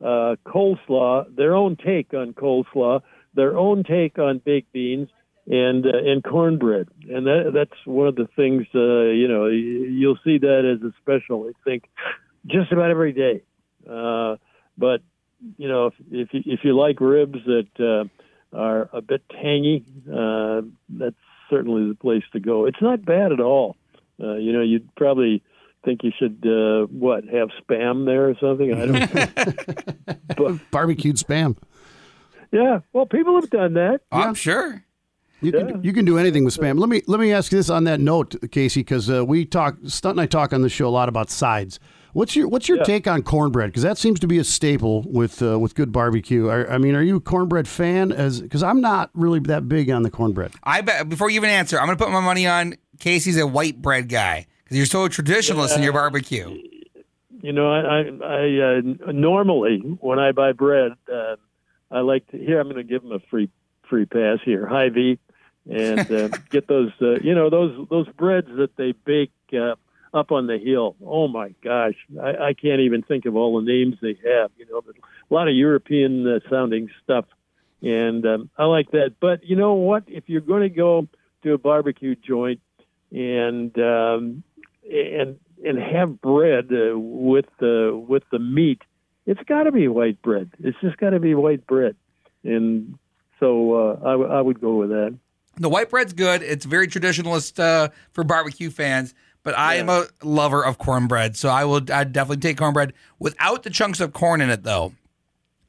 uh, 0.02 0.36
coleslaw, 0.46 1.34
their 1.36 1.56
own 1.56 1.78
take 1.78 2.14
on 2.14 2.34
coleslaw, 2.34 3.02
their 3.36 3.56
own 3.56 3.84
take 3.84 4.18
on 4.18 4.40
baked 4.40 4.74
beans, 4.74 5.10
and 5.48 5.86
uh, 5.86 5.90
and 6.04 6.24
cornbread. 6.24 6.88
And 7.10 7.28
that, 7.28 7.52
that's 7.54 7.86
one 7.86 8.08
of 8.08 8.16
the 8.16 8.28
things, 8.36 8.66
uh, 8.74 9.12
you 9.14 9.28
know 9.28 9.46
you'll 9.46 10.18
see 10.24 10.40
that 10.40 10.66
as 10.66 10.82
a 10.82 10.92
special, 11.02 11.48
I 11.48 11.54
think, 11.64 11.84
just 12.48 12.72
about 12.72 12.90
every 12.90 13.14
day. 13.14 13.44
Uh, 13.88 14.38
but 14.80 15.02
you 15.58 15.68
know, 15.68 15.88
if 15.88 15.94
if 16.10 16.30
you, 16.34 16.42
if 16.46 16.60
you 16.64 16.76
like 16.76 17.00
ribs 17.00 17.38
that 17.46 17.68
uh, 17.80 18.58
are 18.58 18.90
a 18.92 19.02
bit 19.02 19.22
tangy, 19.30 19.86
uh, 20.12 20.62
that's 20.90 21.16
certainly 21.50 21.88
the 21.88 21.96
place 21.96 22.24
to 22.34 22.40
go. 22.40 22.66
It's 22.66 22.82
not 22.82 23.06
bad 23.06 23.32
at 23.32 23.40
all. 23.40 23.78
Uh, 24.22 24.36
you 24.36 24.54
know, 24.54 24.62
you'd 24.62 24.94
probably 24.96 25.44
think 25.84 26.04
you 26.04 26.12
should 26.18 26.44
uh, 26.46 26.88
what 26.88 27.26
have 27.26 27.50
spam 27.62 28.06
there 28.06 28.30
or 28.30 28.36
something. 28.40 28.74
I 28.74 28.86
don't. 28.86 30.28
but 30.38 30.72
Barbecued 30.72 31.18
spam. 31.18 31.58
yeah, 32.52 32.80
well, 32.94 33.06
people 33.06 33.36
have 33.36 33.50
done 33.50 33.74
that. 33.74 34.02
I'm 34.12 34.34
sure. 34.34 34.84
You 35.42 35.52
can 35.52 35.84
you 35.84 35.94
can 35.94 36.06
do 36.06 36.18
anything 36.18 36.44
with 36.46 36.58
spam. 36.58 36.80
Let 36.80 36.90
me 36.90 37.04
let 37.08 37.20
me 37.20 37.32
ask 37.32 37.52
you 37.52 37.58
this 37.58 37.70
on 37.70 37.84
that 37.84 38.00
note, 38.00 38.36
Casey, 38.52 38.80
because 38.82 39.10
uh, 39.10 39.24
we 39.26 39.46
talk 39.46 39.76
Stunt 39.86 40.14
and 40.14 40.22
I 40.22 40.26
talk 40.26 40.54
on 40.54 40.62
the 40.62 40.70
show 40.70 40.88
a 40.88 40.90
lot 40.90 41.10
about 41.10 41.30
sides. 41.30 41.80
What's 42.16 42.34
your 42.34 42.48
What's 42.48 42.70
your 42.70 42.78
Yeah. 42.78 42.84
take 42.86 43.08
on 43.08 43.24
cornbread? 43.24 43.72
Because 43.72 43.84
that 43.84 43.98
seems 43.98 44.22
to 44.22 44.28
be 44.28 44.38
a 44.38 44.46
staple 44.46 45.02
with 45.06 45.42
uh, 45.42 45.60
with 45.60 45.76
good 45.76 45.92
barbecue. 45.92 46.48
Are, 46.48 46.66
I 46.72 46.78
mean, 46.78 46.96
are 46.96 47.02
you 47.02 47.18
a 47.18 47.20
cornbread 47.20 47.68
fan? 47.68 48.14
As 48.14 48.40
because 48.40 48.64
I'm 48.64 48.80
not 48.80 49.10
really 49.14 49.40
that 49.42 49.68
big 49.68 49.90
on 49.90 50.04
the 50.04 50.10
cornbred. 50.10 50.54
I 50.64 50.80
bet 50.80 51.10
before 51.10 51.30
you 51.30 51.36
even 51.36 51.50
answer, 51.50 51.78
I'm 51.78 51.88
going 51.88 51.98
to 51.98 52.02
put 52.02 52.14
my 52.14 52.22
money 52.22 52.48
on 52.48 52.76
Casey's 53.00 53.38
a 53.38 53.46
white 53.46 53.82
bread 53.82 54.08
guy 54.08 54.48
because 54.64 54.78
you're 54.78 54.86
so 54.86 55.10
traditionalist 55.10 55.76
in 55.76 55.84
your 55.84 55.92
barbecue. 55.92 56.58
You 57.42 57.52
know, 57.52 57.70
I, 57.70 57.80
I, 57.82 58.00
I 58.24 58.78
uh, 58.78 59.12
normally 59.12 59.80
when 60.00 60.18
I 60.18 60.32
buy 60.32 60.54
bread, 60.54 60.94
uh, 61.14 61.36
I 61.92 62.00
like 62.00 62.26
to. 62.32 62.38
Here, 62.38 62.62
I'm 62.62 62.68
going 62.70 62.78
to 62.78 62.84
give 62.86 63.02
them 63.02 63.12
a 63.12 63.20
free 63.30 63.50
free 63.90 64.06
pass 64.06 64.40
here, 64.46 64.66
Hy-Vee, 64.66 65.20
and 65.70 66.10
uh, 66.10 66.30
get 66.50 66.70
those. 66.70 66.92
Uh, 67.02 67.16
you 67.22 67.36
know, 67.36 67.50
those 67.50 67.88
those 67.90 68.08
breads 68.18 68.48
that 68.56 68.78
they 68.78 68.94
bake 68.94 69.34
uh, 69.52 69.76
up 70.16 70.32
on 70.32 70.48
the 70.48 70.58
hill. 70.58 70.96
Oh 71.06 71.28
my 71.28 71.54
gosh, 71.62 71.96
I, 72.20 72.48
I 72.48 72.54
can't 72.54 72.80
even 72.80 73.02
think 73.02 73.26
of 73.26 73.36
all 73.36 73.60
the 73.60 73.66
names 73.66 73.98
they 74.02 74.18
have. 74.26 74.50
You 74.58 74.66
know, 74.72 74.82
a 74.88 75.34
lot 75.34 75.50
of 75.50 75.54
European 75.54 76.26
uh, 76.26 76.40
sounding 76.50 76.90
stuff, 77.04 77.26
and 77.82 78.26
um, 78.26 78.50
I 78.58 78.64
like 78.64 78.92
that. 78.92 79.16
But 79.20 79.44
you 79.44 79.58
know 79.58 79.74
what? 79.74 80.04
If 80.08 80.24
you're 80.28 80.42
going 80.42 80.62
to 80.62 80.70
go 80.70 81.08
to 81.44 81.54
a 81.54 81.58
barbecue 81.58 82.16
joint 82.16 82.62
and 83.12 83.78
um, 83.78 84.44
and 84.90 85.38
and 85.66 85.78
have 85.78 86.22
bread 86.22 86.70
uh, 86.72 86.98
with 86.98 87.46
the 87.60 88.02
with 88.08 88.24
the 88.32 88.40
meat, 88.40 88.82
it's 89.26 89.44
got 89.44 89.64
to 89.64 89.72
be 89.72 89.90
white 89.90 90.22
bread. 90.22 90.50
It's 90.60 90.78
just 90.82 90.98
got 90.98 91.10
to 91.10 91.20
be 91.20 91.36
white 91.36 91.68
bread, 91.68 91.98
and 92.46 92.98
so 93.40 93.74
uh, 93.74 94.00
I, 94.02 94.12
w- 94.12 94.32
I 94.32 94.42
would 94.42 94.62
go 94.62 94.76
with 94.78 94.90
that. 94.90 95.18
The 95.58 95.70
white 95.70 95.90
bread's 95.90 96.14
good. 96.14 96.42
It's 96.42 96.66
very 96.66 96.88
traditionalist 96.88 97.60
uh, 97.60 97.90
for 98.12 98.24
barbecue 98.24 98.70
fans. 98.70 99.14
But 99.46 99.58
I 99.58 99.76
am 99.76 99.88
a 99.88 100.06
lover 100.24 100.66
of 100.66 100.78
cornbread, 100.80 101.38
so 101.38 101.48
I 101.50 101.64
will. 101.64 101.80
I'd 101.94 102.12
definitely 102.12 102.42
take 102.42 102.58
cornbread 102.58 102.92
without 103.20 103.64
the 103.64 103.70
chunks 103.70 104.02
of 104.02 104.12
corn 104.12 104.42
in 104.42 104.50
it, 104.50 104.64
though. 104.64 104.92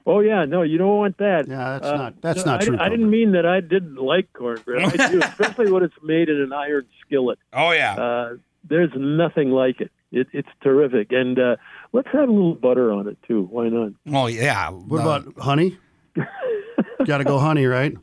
Oh 0.06 0.21
yeah, 0.21 0.45
no, 0.47 0.62
you 0.62 0.78
don't 0.78 0.97
want 0.97 1.18
that. 1.18 1.47
Yeah, 1.47 1.78
that's 1.78 1.87
Uh, 1.87 1.97
not 1.97 2.23
that's 2.23 2.47
no, 2.47 2.52
not 2.52 2.62
I, 2.62 2.64
true. 2.64 2.78
I 2.80 2.88
didn't 2.88 3.11
mean 3.11 3.33
that 3.33 3.45
I 3.47 3.61
didn't 3.61 3.97
like 3.97 4.33
cornbread. 4.33 4.99
I 4.99 5.09
do, 5.11 5.18
especially 5.23 5.71
when 5.71 5.83
it's 5.83 5.95
made 6.02 6.28
in 6.28 6.40
an 6.40 6.52
iron 6.52 6.87
skillet. 7.04 7.38
Oh 7.52 7.71
yeah. 7.73 7.95
Uh, 7.97 8.37
there's 8.68 8.90
nothing 8.97 9.50
like 9.50 9.80
it. 9.83 9.90
it 10.11 10.26
it's 10.33 10.49
terrific, 10.62 11.12
and 11.12 11.38
uh, 11.38 11.56
let's 11.92 12.09
have 12.12 12.28
a 12.28 12.33
little 12.33 12.54
butter 12.54 12.90
on 12.92 13.06
it 13.09 13.18
too. 13.28 13.42
Why 13.50 13.68
not? 13.68 13.92
oh 14.11 14.26
yeah. 14.26 14.71
What 14.71 15.00
Uh, 15.00 15.02
about 15.02 15.38
honey? 15.38 15.76
Got 17.04 17.18
to 17.18 17.25
go 17.25 17.38
honey, 17.38 17.66
right? 17.66 17.95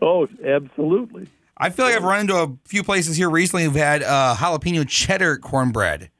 Oh, 0.00 0.28
absolutely. 0.46 1.26
I 1.60 1.70
feel 1.70 1.84
like 1.84 1.94
I've 1.94 2.02
run 2.02 2.20
into 2.20 2.36
a 2.36 2.48
few 2.66 2.82
places 2.82 3.16
here 3.16 3.28
recently 3.30 3.64
who've 3.64 3.74
had 3.74 4.02
uh, 4.02 4.34
jalapeno 4.36 4.88
cheddar 4.88 5.36
cornbread, 5.36 6.10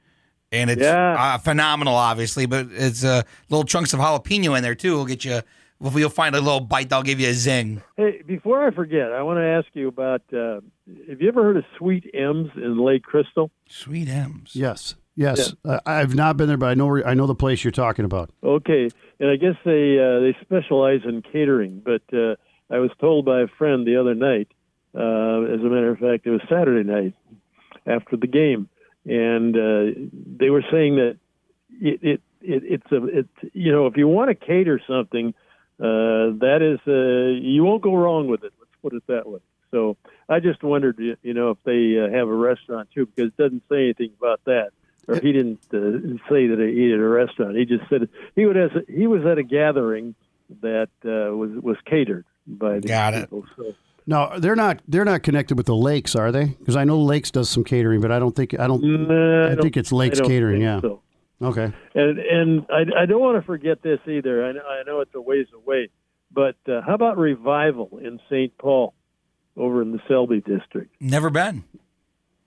and 0.53 0.71
it's 0.71 0.83
Yeah. 0.83 1.15
uh, 1.19 1.39
phenomenal, 1.39 1.95
obviously. 1.95 2.47
But 2.47 2.67
it's 2.71 3.03
uh, 3.05 3.23
little 3.49 3.65
chunks 3.65 3.93
of 3.95 4.01
jalapeno 4.01 4.57
in 4.57 4.63
there 4.63 4.75
too. 4.75 4.95
We'll 4.97 5.07
get 5.07 5.25
you. 5.25 5.41
If 5.83 5.95
you'll 5.95 6.11
find 6.11 6.35
a 6.37 6.41
little 6.43 6.61
bite, 6.61 6.91
that'll 6.91 7.03
give 7.05 7.21
you 7.21 7.29
a 7.29 7.33
zing. 7.33 7.83
Hey, 7.97 8.21
before 8.27 8.67
I 8.67 8.71
forget, 8.71 9.13
I 9.13 9.23
want 9.23 9.39
to 9.39 9.45
ask 9.45 9.67
you 9.73 9.89
about. 9.89 10.21
Uh, 10.31 10.61
have 11.09 11.23
you 11.23 11.29
ever 11.29 11.43
heard 11.43 11.57
of 11.57 11.65
Sweet 11.79 12.05
M's 12.13 12.51
in 12.57 12.77
Lake 12.79 13.03
Crystal? 13.03 13.51
Sweet 13.67 14.09
M's. 14.09 14.55
Yes, 14.55 14.97
yes. 15.17 15.55
Uh, 15.65 15.79
I- 15.87 16.01
I've 16.03 16.15
not 16.15 16.37
been 16.37 16.49
there, 16.49 16.59
but 16.59 16.67
I 16.67 16.75
know 16.75 16.87
where- 16.87 17.07
I 17.09 17.15
know 17.15 17.27
the 17.27 17.35
place 17.35 17.65
you're 17.65 17.71
talking 17.71 18.05
about. 18.05 18.29
Okay, 18.45 18.91
and 19.21 19.31
I 19.31 19.37
guess 19.37 19.55
they 19.65 19.99
uh, 19.99 20.21
they 20.21 20.37
specialize 20.43 21.01
in 21.07 21.23
catering. 21.23 21.81
But 21.83 22.03
uh, 22.13 22.35
I 22.71 22.79
was 22.79 22.91
told 23.01 23.25
by 23.25 23.41
a 23.41 23.47
friend 23.47 23.87
the 23.87 23.97
other 23.99 24.15
night. 24.15 24.49
Uh, 24.95 25.43
as 25.55 25.61
a 25.61 25.71
matter 25.71 25.91
of 25.91 25.99
fact, 25.99 26.27
it 26.27 26.31
was 26.31 26.41
Saturday 26.49 26.89
night 26.89 27.15
after 27.87 28.17
the 28.17 28.27
game, 28.27 28.69
and 29.07 29.57
uh, 29.57 30.01
they 30.39 30.51
were 30.51 30.65
saying 30.71 30.97
that 30.97 31.17
it, 31.81 32.01
it, 32.03 32.23
it 32.43 32.63
it's 32.65 32.93
a 32.93 33.05
it 33.19 33.29
you 33.53 33.71
know 33.73 33.87
if 33.87 33.97
you 33.97 34.09
want 34.09 34.31
to 34.31 34.35
cater 34.35 34.81
something, 34.89 35.29
uh, 35.79 36.35
that 36.41 36.59
is 36.61 36.81
uh, 36.89 37.41
you 37.41 37.63
won't 37.65 37.83
go 37.83 37.95
wrong 37.95 38.27
with 38.29 38.43
it. 38.43 38.53
Let's 38.59 38.73
put 38.83 38.95
it 38.95 39.07
that 39.07 39.29
way. 39.29 39.41
So 39.71 39.97
I 40.29 40.41
just 40.41 40.63
wondered, 40.63 40.99
you 41.23 41.35
know, 41.35 41.51
if 41.51 41.59
they 41.65 41.99
uh, 41.99 42.11
have 42.11 42.29
a 42.29 42.35
restaurant 42.35 42.89
too, 42.93 43.07
because 43.07 43.29
it 43.29 43.37
doesn't 43.37 43.63
say 43.69 43.85
anything 43.85 44.11
about 44.19 44.41
that. 44.45 44.71
Or 45.07 45.17
he 45.17 45.33
didn't 45.33 45.61
uh, 45.73 46.19
say 46.29 46.49
that 46.49 46.59
he 46.59 46.85
ate 46.85 46.93
at 46.93 47.01
a 47.01 47.09
restaurant. 47.09 47.57
He 47.57 47.65
just 47.65 47.89
said 47.89 48.09
he 48.37 48.47
would 48.47 48.57
as 48.57 48.71
he 48.89 49.07
was 49.07 49.25
at 49.25 49.39
a 49.39 49.43
gathering 49.43 50.15
that 50.63 50.91
uh, 51.05 51.35
was 51.35 51.51
was 51.63 51.77
catered 51.85 52.27
by 52.47 52.81
the 52.81 52.89
Got 52.89 53.15
it. 53.15 53.31
So 53.31 53.75
No, 54.07 54.39
they're 54.39 54.57
not. 54.57 54.81
They're 54.89 55.05
not 55.05 55.23
connected 55.23 55.57
with 55.57 55.67
the 55.67 55.75
lakes, 55.77 56.17
are 56.17 56.33
they? 56.33 56.47
Because 56.47 56.77
I 56.77 56.85
know 56.85 56.99
Lakes 56.99 57.31
does 57.31 57.49
some 57.49 57.65
catering, 57.65 58.01
but 58.01 58.11
I 58.11 58.19
don't 58.19 58.35
think 58.35 58.59
I 58.59 58.67
don't. 58.67 58.83
Nah, 58.83 59.47
I 59.47 59.49
don't- 59.55 59.63
think 59.63 59.77
it's 59.77 59.93
Lakes 59.93 60.21
Catering, 60.21 60.63
yeah. 60.63 60.81
so. 60.81 61.01
Okay. 61.43 61.73
And 61.95 62.19
and 62.19 62.67
I, 62.71 63.03
I 63.03 63.07
don't 63.07 63.21
want 63.21 63.41
to 63.41 63.47
forget 63.47 63.83
this 63.83 64.01
either. 64.07 64.45
I 64.45 64.53
know, 64.53 64.61
I 64.61 64.83
know 64.87 65.01
it's 65.01 65.15
a 65.15 65.21
ways 65.21 65.47
away, 65.55 65.89
but 66.31 66.57
uh, 66.69 66.83
how 66.83 66.95
about 66.95 67.17
revival 67.17 67.99
in 68.03 68.21
St. 68.29 68.57
Paul, 68.59 68.93
over 69.57 69.81
in 69.81 69.93
the 69.93 70.01
Selby 70.07 70.41
district? 70.41 70.95
Never 71.01 71.31
been. 71.31 71.65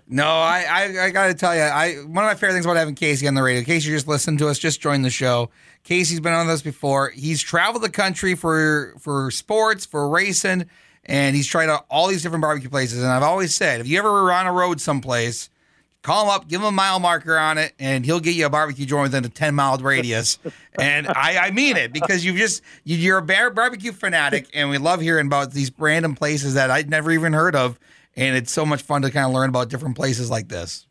No, 0.08 0.25
I, 0.25 0.65
I, 0.70 1.06
I 1.06 1.10
got 1.12 1.27
to 1.27 1.34
tell 1.34 1.56
you, 1.56 1.62
I 1.62 1.96
one 1.96 2.24
of 2.24 2.30
my 2.30 2.34
favorite 2.36 2.53
things 2.53 2.65
about 2.65 2.75
having 2.77 2.96
Casey 2.96 3.27
on 3.27 3.34
the 3.34 3.41
radio. 3.41 3.63
Casey 3.63 3.89
just 3.89 4.08
listened 4.08 4.39
to 4.39 4.48
us, 4.50 4.60
just 4.60 4.82
joined 4.82 5.06
the 5.06 5.10
show. 5.10 5.50
Casey's 5.84 6.20
been 6.20 6.34
on 6.34 6.48
this 6.48 6.62
before. 6.62 7.10
He's 7.12 7.41
traveled 7.41 7.84
the 7.84 7.89
country 7.89 8.36
for 8.36 8.94
for 9.00 9.32
sports, 9.32 9.86
for 9.86 10.10
racing, 10.10 10.65
and 11.06 11.36
he's 11.36 11.48
tried 11.48 11.70
out 11.70 11.86
all 11.89 12.08
these 12.08 12.22
different 12.22 12.41
barbecue 12.41 12.70
places. 12.70 13.01
And 13.01 13.12
I've 13.12 13.24
always 13.24 13.56
said, 13.56 13.80
if 13.82 13.88
you 13.88 13.98
ever 14.00 14.10
are 14.10 14.32
on 14.34 14.48
a 14.48 14.51
road 14.53 14.82
someplace, 14.82 15.50
call 16.01 16.24
him 16.25 16.29
up, 16.31 16.48
give 16.48 16.62
him 16.62 16.67
a 16.67 16.72
mile 16.72 17.00
marker 17.00 17.38
on 17.38 17.58
it, 17.58 17.74
and 17.79 18.05
he'll 18.05 18.20
get 18.20 18.34
you 18.36 18.46
a 18.46 18.50
barbecue 18.50 18.86
joint 18.86 19.03
within 19.03 19.24
a 19.25 19.29
ten 19.29 19.53
mile 19.55 19.77
radius. 19.77 20.39
and 20.79 21.08
I, 21.08 21.38
I 21.48 21.51
mean 21.51 21.77
it 21.77 21.93
because 21.93 22.25
you've 22.25 22.38
just 22.38 22.62
you- 22.84 22.98
you're 22.98 23.17
a 23.20 23.22
bar- 23.22 23.51
barbecue 23.51 23.91
fanatic, 23.91 24.48
and 24.53 24.70
we 24.70 24.77
love 24.77 25.01
hearing 25.01 25.27
about 25.27 25.51
these 25.51 25.72
random 25.77 26.15
places 26.15 26.53
that 26.55 26.72
I'd 26.72 26.89
never 26.89 27.12
even 27.12 27.34
heard 27.34 27.55
of. 27.55 27.79
And 28.15 28.36
it's 28.36 28.51
so 28.51 28.65
much 28.65 28.81
fun 28.81 29.03
to 29.03 29.12
kind 29.12 29.25
of 29.25 29.31
learn 29.31 29.50
about 29.50 29.70
different 29.70 29.96
places 29.96 30.29
like 30.29 30.50
this. 30.50 30.86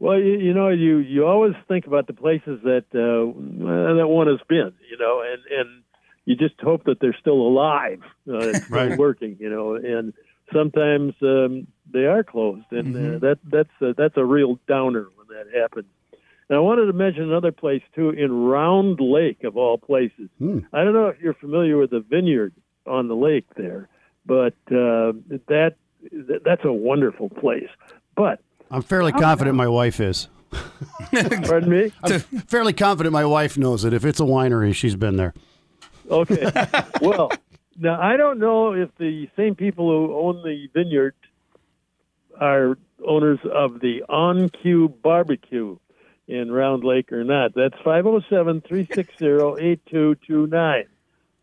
well, 0.00 0.18
you, 0.18 0.38
you 0.38 0.52
know, 0.52 0.68
you, 0.68 0.98
you 0.98 1.24
always 1.24 1.54
think 1.68 1.86
about 1.86 2.06
the 2.08 2.12
places 2.12 2.60
that 2.64 2.84
uh, 2.92 3.94
that 3.98 4.08
one 4.08 4.26
has 4.26 4.40
been, 4.48 4.72
you 4.90 4.98
know, 4.98 5.22
and, 5.22 5.42
and 5.58 5.82
you 6.24 6.34
just 6.34 6.60
hope 6.60 6.82
that 6.84 6.98
they're 7.00 7.16
still 7.20 7.40
alive, 7.40 8.00
uh, 8.28 8.38
and 8.48 8.56
still 8.64 8.76
Right. 8.76 8.98
working, 8.98 9.36
you 9.38 9.48
know, 9.48 9.76
and 9.76 10.12
sometimes 10.52 11.14
um, 11.22 11.66
they 11.92 12.06
are 12.06 12.22
closed, 12.22 12.66
and 12.70 12.94
uh, 12.96 13.18
that 13.18 13.38
that's 13.44 13.70
a, 13.80 13.94
that's 13.96 14.16
a 14.16 14.24
real 14.24 14.58
downer 14.68 15.08
when 15.16 15.26
that 15.28 15.58
happens. 15.58 15.86
And 16.48 16.56
I 16.56 16.60
wanted 16.60 16.86
to 16.86 16.92
mention 16.92 17.24
another 17.24 17.52
place 17.52 17.82
too 17.94 18.10
in 18.10 18.32
Round 18.32 19.00
Lake 19.00 19.44
of 19.44 19.56
all 19.56 19.78
places. 19.78 20.28
Hmm. 20.38 20.60
I 20.72 20.84
don't 20.84 20.92
know 20.92 21.08
if 21.08 21.20
you're 21.20 21.34
familiar 21.34 21.76
with 21.76 21.90
the 21.90 22.00
vineyard 22.00 22.54
on 22.86 23.08
the 23.08 23.16
lake 23.16 23.46
there, 23.56 23.88
but 24.24 24.54
uh, 24.70 25.12
that 25.48 25.74
that's 26.44 26.64
a 26.64 26.72
wonderful 26.72 27.28
place. 27.28 27.68
But 28.14 28.40
I'm 28.70 28.82
fairly 28.82 29.12
confident 29.12 29.56
my 29.56 29.68
wife 29.68 30.00
is. 30.00 30.28
pardon 31.12 31.68
me. 31.68 31.92
I'm 32.02 32.20
fairly 32.20 32.72
confident 32.72 33.12
my 33.12 33.24
wife 33.24 33.58
knows 33.58 33.84
it. 33.84 33.92
If 33.92 34.04
it's 34.04 34.20
a 34.20 34.24
winery, 34.24 34.74
she's 34.74 34.96
been 34.96 35.16
there. 35.16 35.34
Okay. 36.10 36.50
well, 37.00 37.30
now 37.78 38.00
I 38.00 38.16
don't 38.16 38.38
know 38.38 38.72
if 38.72 38.90
the 38.98 39.28
same 39.36 39.54
people 39.54 39.88
who 39.88 40.14
own 40.14 40.42
the 40.42 40.68
vineyard 40.74 41.14
are 42.40 42.78
owners 43.06 43.38
of 43.44 43.80
the 43.80 44.02
On 44.08 44.48
Cue 44.48 44.88
Barbecue 44.88 45.76
in 46.28 46.50
Round 46.50 46.84
Lake 46.84 47.12
or 47.12 47.24
not. 47.24 47.54
That's 47.54 47.76
507 47.84 48.62
360 48.62 49.24
8229. 49.24 50.84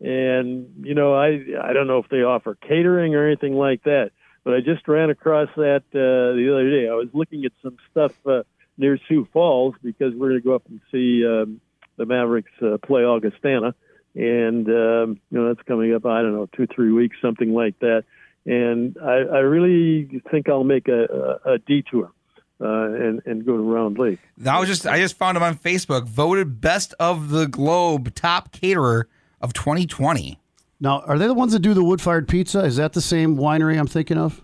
and 0.00 0.66
you 0.82 0.94
know, 0.94 1.14
I 1.14 1.40
I 1.62 1.72
don't 1.72 1.86
know 1.86 1.98
if 1.98 2.08
they 2.08 2.22
offer 2.22 2.56
catering 2.56 3.14
or 3.14 3.26
anything 3.26 3.54
like 3.54 3.84
that, 3.84 4.10
but 4.44 4.54
I 4.54 4.60
just 4.60 4.86
ran 4.86 5.10
across 5.10 5.48
that 5.56 5.84
uh, 5.94 6.36
the 6.36 6.50
other 6.52 6.70
day. 6.70 6.88
I 6.88 6.94
was 6.94 7.08
looking 7.12 7.44
at 7.44 7.52
some 7.62 7.76
stuff 7.90 8.12
uh, 8.26 8.42
near 8.76 8.98
Sioux 9.08 9.26
Falls 9.32 9.74
because 9.82 10.14
we're 10.14 10.30
going 10.30 10.40
to 10.40 10.46
go 10.46 10.54
up 10.54 10.66
and 10.68 10.80
see 10.92 11.24
um, 11.26 11.60
the 11.96 12.06
Mavericks 12.06 12.52
uh, 12.62 12.78
play 12.78 13.04
Augustana, 13.04 13.74
and 14.14 14.68
um, 14.68 15.20
you 15.30 15.38
know 15.38 15.48
that's 15.48 15.66
coming 15.66 15.94
up. 15.94 16.06
I 16.06 16.22
don't 16.22 16.34
know, 16.34 16.48
two 16.54 16.66
three 16.66 16.92
weeks, 16.92 17.16
something 17.20 17.52
like 17.52 17.78
that. 17.80 18.04
And 18.46 18.96
I, 19.02 19.36
I 19.36 19.38
really 19.38 20.20
think 20.30 20.48
I'll 20.48 20.64
make 20.64 20.86
a, 20.88 21.38
a, 21.44 21.52
a 21.54 21.58
detour 21.58 22.12
uh, 22.60 22.66
and 22.66 23.22
and 23.24 23.44
go 23.44 23.56
to 23.56 23.62
Round 23.62 23.98
Lake. 23.98 24.20
I 24.46 24.58
was 24.58 24.68
just 24.68 24.86
I 24.86 24.98
just 24.98 25.16
found 25.16 25.36
him 25.36 25.42
on 25.42 25.56
Facebook, 25.56 26.06
voted 26.06 26.60
best 26.60 26.94
of 27.00 27.30
the 27.30 27.46
globe 27.46 28.14
top 28.14 28.52
caterer 28.52 29.08
of 29.40 29.52
2020. 29.52 30.38
Now, 30.80 31.00
are 31.00 31.18
they 31.18 31.26
the 31.26 31.34
ones 31.34 31.52
that 31.52 31.60
do 31.60 31.72
the 31.72 31.84
wood 31.84 32.00
fired 32.00 32.28
pizza? 32.28 32.60
Is 32.60 32.76
that 32.76 32.92
the 32.92 33.00
same 33.00 33.36
winery 33.36 33.78
I'm 33.78 33.86
thinking 33.86 34.18
of? 34.18 34.42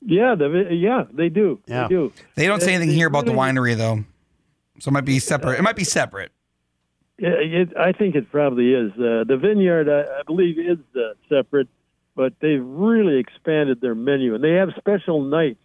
Yeah, 0.00 0.34
the, 0.34 0.68
yeah, 0.70 1.04
they 1.12 1.28
do. 1.28 1.60
Yeah. 1.66 1.82
They 1.82 1.88
do. 1.88 2.12
They 2.34 2.46
don't 2.46 2.62
say 2.62 2.74
anything 2.74 2.90
they 2.90 2.94
here 2.94 3.08
about 3.08 3.26
the 3.26 3.32
winery 3.32 3.76
though, 3.76 4.04
so 4.78 4.88
it 4.88 4.92
might 4.92 5.04
be 5.04 5.18
separate. 5.18 5.58
It 5.58 5.62
might 5.62 5.76
be 5.76 5.84
separate. 5.84 6.32
Yeah, 7.18 7.30
it, 7.30 7.76
I 7.78 7.92
think 7.92 8.14
it 8.14 8.30
probably 8.30 8.74
is. 8.74 8.92
Uh, 8.92 9.24
the 9.24 9.38
vineyard, 9.40 9.88
I, 9.88 10.20
I 10.20 10.22
believe, 10.26 10.58
is 10.58 10.78
uh, 10.94 11.14
separate, 11.28 11.68
but 12.14 12.34
they've 12.40 12.62
really 12.62 13.18
expanded 13.18 13.80
their 13.80 13.94
menu, 13.94 14.34
and 14.34 14.44
they 14.44 14.52
have 14.52 14.70
special 14.76 15.22
nights 15.22 15.60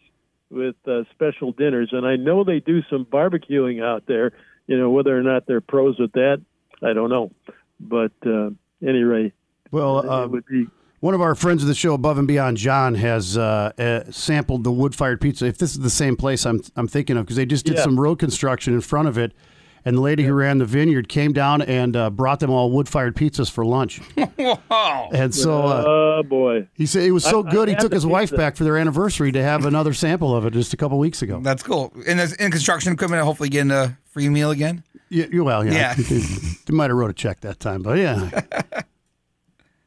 with 0.50 0.75
uh, 0.88 1.03
special 1.12 1.51
dinners. 1.51 1.89
And 1.91 2.05
I 2.05 2.15
know 2.15 2.43
they 2.46 2.60
do 2.62 2.81
some 2.89 3.03
barbecuing 3.05 3.84
out 3.84 4.03
there. 4.08 4.31
You 4.67 4.77
know, 4.77 4.89
whether 4.91 5.17
or 5.17 5.24
not 5.24 5.46
they're 5.48 5.60
pros 5.60 6.00
at 6.00 6.13
that, 6.13 6.41
I 6.81 6.93
don't 6.93 7.10
know. 7.10 7.31
But 7.79 8.13
uh, 8.25 8.51
anyway, 8.86 9.34
Well, 9.72 10.10
uh, 10.10 10.24
it 10.25 10.31
would 10.31 10.46
be. 10.46 10.67
one 11.01 11.13
of 11.13 11.20
our 11.22 11.36
friends 11.36 11.63
of 11.63 11.67
the 11.67 11.75
show, 11.75 11.93
Above 11.93 12.17
and 12.17 12.27
Beyond 12.27 12.55
John, 12.58 12.96
has 12.96 13.38
uh, 13.38 13.72
uh, 13.77 14.10
sampled 14.12 14.63
the 14.63 14.72
wood 14.72 14.96
fired 14.96 15.20
pizza. 15.20 15.48
If 15.48 15.58
this 15.58 15.72
is 15.72 15.79
the 15.79 15.89
same 15.89 16.15
place 16.15 16.46
I'm, 16.46 16.62
I'm 16.77 16.88
thinking 16.88 17.17
of, 17.17 17.25
because 17.25 17.36
they 17.36 17.46
just 17.46 17.65
did 17.65 17.75
Yeah. 17.75 17.84
some 17.84 18.00
road 18.00 18.20
construction 18.20 18.74
in 18.74 18.79
front 18.81 19.10
of 19.10 19.17
it. 19.17 19.34
And 19.84 19.98
the 19.98 20.02
lady 20.02 20.24
who 20.24 20.34
ran 20.34 20.60
the 20.60 20.66
vineyard 20.66 21.10
came 21.10 21.34
down 21.34 21.62
and 21.64 21.96
uh, 21.96 22.10
brought 22.12 22.40
them 22.40 22.52
all 22.52 22.72
wood 22.72 22.88
fired 22.88 23.16
pizzas 23.16 23.50
for 23.50 23.66
lunch. 23.66 23.98
Whoa! 24.38 25.10
And 25.14 25.34
so 25.34 25.62
uh, 25.64 25.84
Oh 25.88 26.24
boy! 26.24 26.68
he 26.76 26.86
said 26.86 27.04
it 27.04 27.12
was 27.12 27.24
so 27.24 27.44
I- 27.44 27.48
I 27.48 27.52
good, 27.52 27.68
he 27.70 27.76
took 27.76 27.90
the 27.90 27.96
his 27.96 28.06
wife 28.06 28.36
back 28.36 28.56
for 28.56 28.64
their 28.64 28.78
anniversary 28.78 29.32
to 29.32 29.42
have 29.42 29.66
another 29.66 29.94
sample 30.06 30.36
of 30.36 30.46
it 30.46 30.54
just 30.54 30.74
a 30.74 30.78
couple 30.78 31.00
weeks 31.00 31.22
ago. 31.24 31.40
That's 31.42 31.64
cool. 31.64 31.92
And 32.08 32.20
there's- 32.20 32.34
in 32.34 32.52
construction 32.52 32.94
equipment, 32.94 33.24
hopefully 33.24 33.50
getting 33.50 33.72
a 33.72 33.98
free 34.06 34.30
meal 34.30 34.52
again. 34.52 34.84
Yeah, 35.10 35.26
you- 35.32 35.44
well, 35.44 35.66
yeah. 35.66 35.74
Yeah. 35.74 35.94
they, 35.96 36.04
they 36.66 36.74
might 36.74 36.90
have 36.90 36.98
wrote 36.98 37.10
a 37.10 37.14
check 37.14 37.42
that 37.42 37.60
time, 37.60 37.82
but 37.82 37.98
yeah. 37.98 38.30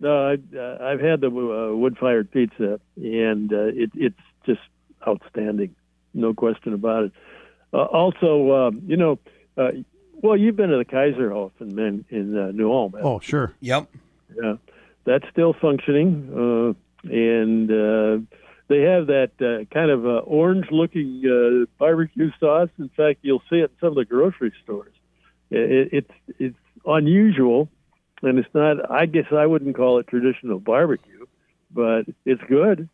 No, 0.00 0.28
I, 0.28 0.56
uh, 0.58 0.78
I've 0.82 1.00
had 1.00 1.20
the 1.20 1.28
uh, 1.28 1.74
wood-fired 1.76 2.30
pizza, 2.30 2.78
and 2.96 3.52
uh, 3.52 3.66
it, 3.66 3.90
it's 3.94 4.18
just 4.44 4.60
outstanding, 5.06 5.74
no 6.12 6.34
question 6.34 6.74
about 6.74 7.04
it. 7.04 7.12
Uh, 7.72 7.84
also, 7.84 8.70
you 8.86 8.96
know, 8.96 9.18
uh, 9.56 9.70
well, 10.22 10.36
you've 10.36 10.56
been 10.56 10.70
to 10.70 10.78
the 10.78 10.84
Kaiserhoff 10.84 11.52
in 11.60 11.78
in, 11.78 12.04
in 12.10 12.38
uh, 12.38 12.50
New 12.52 12.72
Ulm. 12.72 12.94
Oh, 13.00 13.20
sure. 13.20 13.52
Yep. 13.60 13.88
Yeah, 14.42 14.56
that's 15.04 15.24
still 15.30 15.54
functioning, 15.60 16.30
uh, 16.32 17.10
and 17.10 17.70
uh, 17.70 18.18
they 18.68 18.80
have 18.80 19.06
that 19.08 19.32
uh, 19.40 19.64
kind 19.72 19.90
of 19.90 20.06
uh, 20.06 20.20
orange-looking 20.20 21.22
uh, 21.24 21.66
barbecue 21.78 22.30
sauce. 22.40 22.70
In 22.78 22.88
fact, 22.88 23.20
you'll 23.22 23.42
see 23.50 23.56
it 23.56 23.70
in 23.70 23.76
some 23.80 23.88
of 23.90 23.94
the 23.96 24.04
grocery 24.04 24.52
stores. 24.62 24.92
It, 25.50 25.90
it's 25.92 26.10
it's 26.38 26.58
unusual, 26.86 27.68
and 28.22 28.38
it's 28.38 28.48
not. 28.54 28.90
I 28.90 29.06
guess 29.06 29.26
I 29.30 29.46
wouldn't 29.46 29.76
call 29.76 29.98
it 29.98 30.08
traditional 30.08 30.58
barbecue, 30.58 31.26
but 31.70 32.06
it's 32.24 32.42
good. 32.48 32.88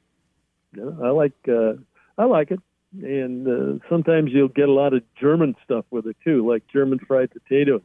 Yeah, 0.77 0.91
I 1.03 1.11
like 1.11 1.33
uh, 1.49 1.75
I 2.19 2.25
like 2.25 2.51
it, 2.51 2.61
and 3.03 3.47
uh, 3.47 3.85
sometimes 3.89 4.31
you'll 4.33 4.49
get 4.49 4.69
a 4.69 4.73
lot 4.73 4.93
of 4.95 5.03
German 5.15 5.55
stuff 5.65 5.85
with 5.91 6.07
it 6.07 6.17
too, 6.25 6.49
like 6.49 6.63
German 6.73 6.99
fried 6.99 7.31
potatoes, 7.31 7.83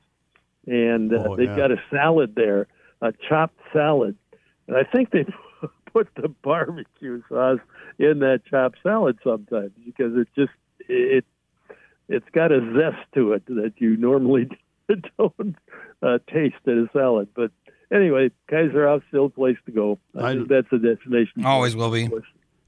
and 0.67 1.13
uh, 1.13 1.17
Oh, 1.27 1.35
they've 1.35 1.47
yeah. 1.49 1.55
got 1.55 1.71
a 1.71 1.81
salad 1.91 2.33
there, 2.35 2.67
a 3.01 3.13
chopped 3.27 3.59
salad, 3.71 4.17
and 4.67 4.75
I 4.77 4.83
think 4.83 5.11
they 5.11 5.25
put 5.93 6.09
the 6.15 6.27
barbecue 6.29 7.21
sauce 7.29 7.59
in 7.99 8.19
that 8.19 8.41
chopped 8.49 8.79
salad 8.83 9.17
sometimes 9.23 9.71
because 9.85 10.13
it 10.17 10.27
just 10.35 10.51
it 10.89 11.25
it's 12.09 12.29
got 12.33 12.51
a 12.51 12.59
zest 12.75 13.01
to 13.15 13.33
it 13.33 13.45
that 13.47 13.73
you 13.77 13.97
normally 13.97 14.47
don't 15.17 15.55
uh, 16.03 16.19
taste 16.31 16.55
in 16.65 16.87
a 16.87 16.97
salad. 16.97 17.27
But 17.35 17.51
anyway, 17.91 18.29
Kaiser 18.49 19.01
still 19.07 19.25
a 19.25 19.29
place 19.29 19.57
to 19.65 19.71
go. 19.71 19.99
I, 20.15 20.19
I- 20.29 20.33
think 20.35 20.47
that's 20.49 20.67
a 20.71 20.77
destination. 20.77 21.45
Always 21.45 21.75
will 21.75 21.91
be. 21.91 22.09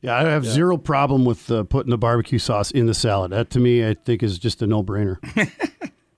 Yeah, 0.02 0.16
I 0.16 0.24
have 0.24 0.46
zero 0.46 0.78
problem 0.78 1.26
with 1.26 1.50
uh, 1.52 1.64
putting 1.64 1.90
the 1.90 1.98
barbecue 1.98 2.38
sauce 2.40 2.70
in 2.72 2.86
the 2.86 2.94
salad. 2.94 3.32
That 3.32 3.50
to 3.52 3.60
me, 3.60 3.88
I 3.88 3.96
think, 3.96 4.22
is 4.24 4.38
just 4.38 4.62
a 4.62 4.68
no 4.68 4.84
brainer. 4.84 5.18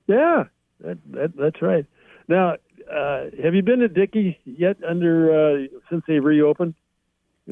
Yeah, 0.08 0.46
that, 0.84 0.98
that, 1.12 1.38
that's 1.38 1.62
right. 1.62 1.86
Now, 2.28 2.56
uh, 2.92 3.26
have 3.44 3.54
you 3.54 3.62
been 3.62 3.78
to 3.82 3.88
Dickey's 3.88 4.34
yet? 4.44 4.78
Under 4.84 5.30
uh, 5.62 5.68
since 5.88 6.04
they 6.08 6.18
reopened? 6.20 6.74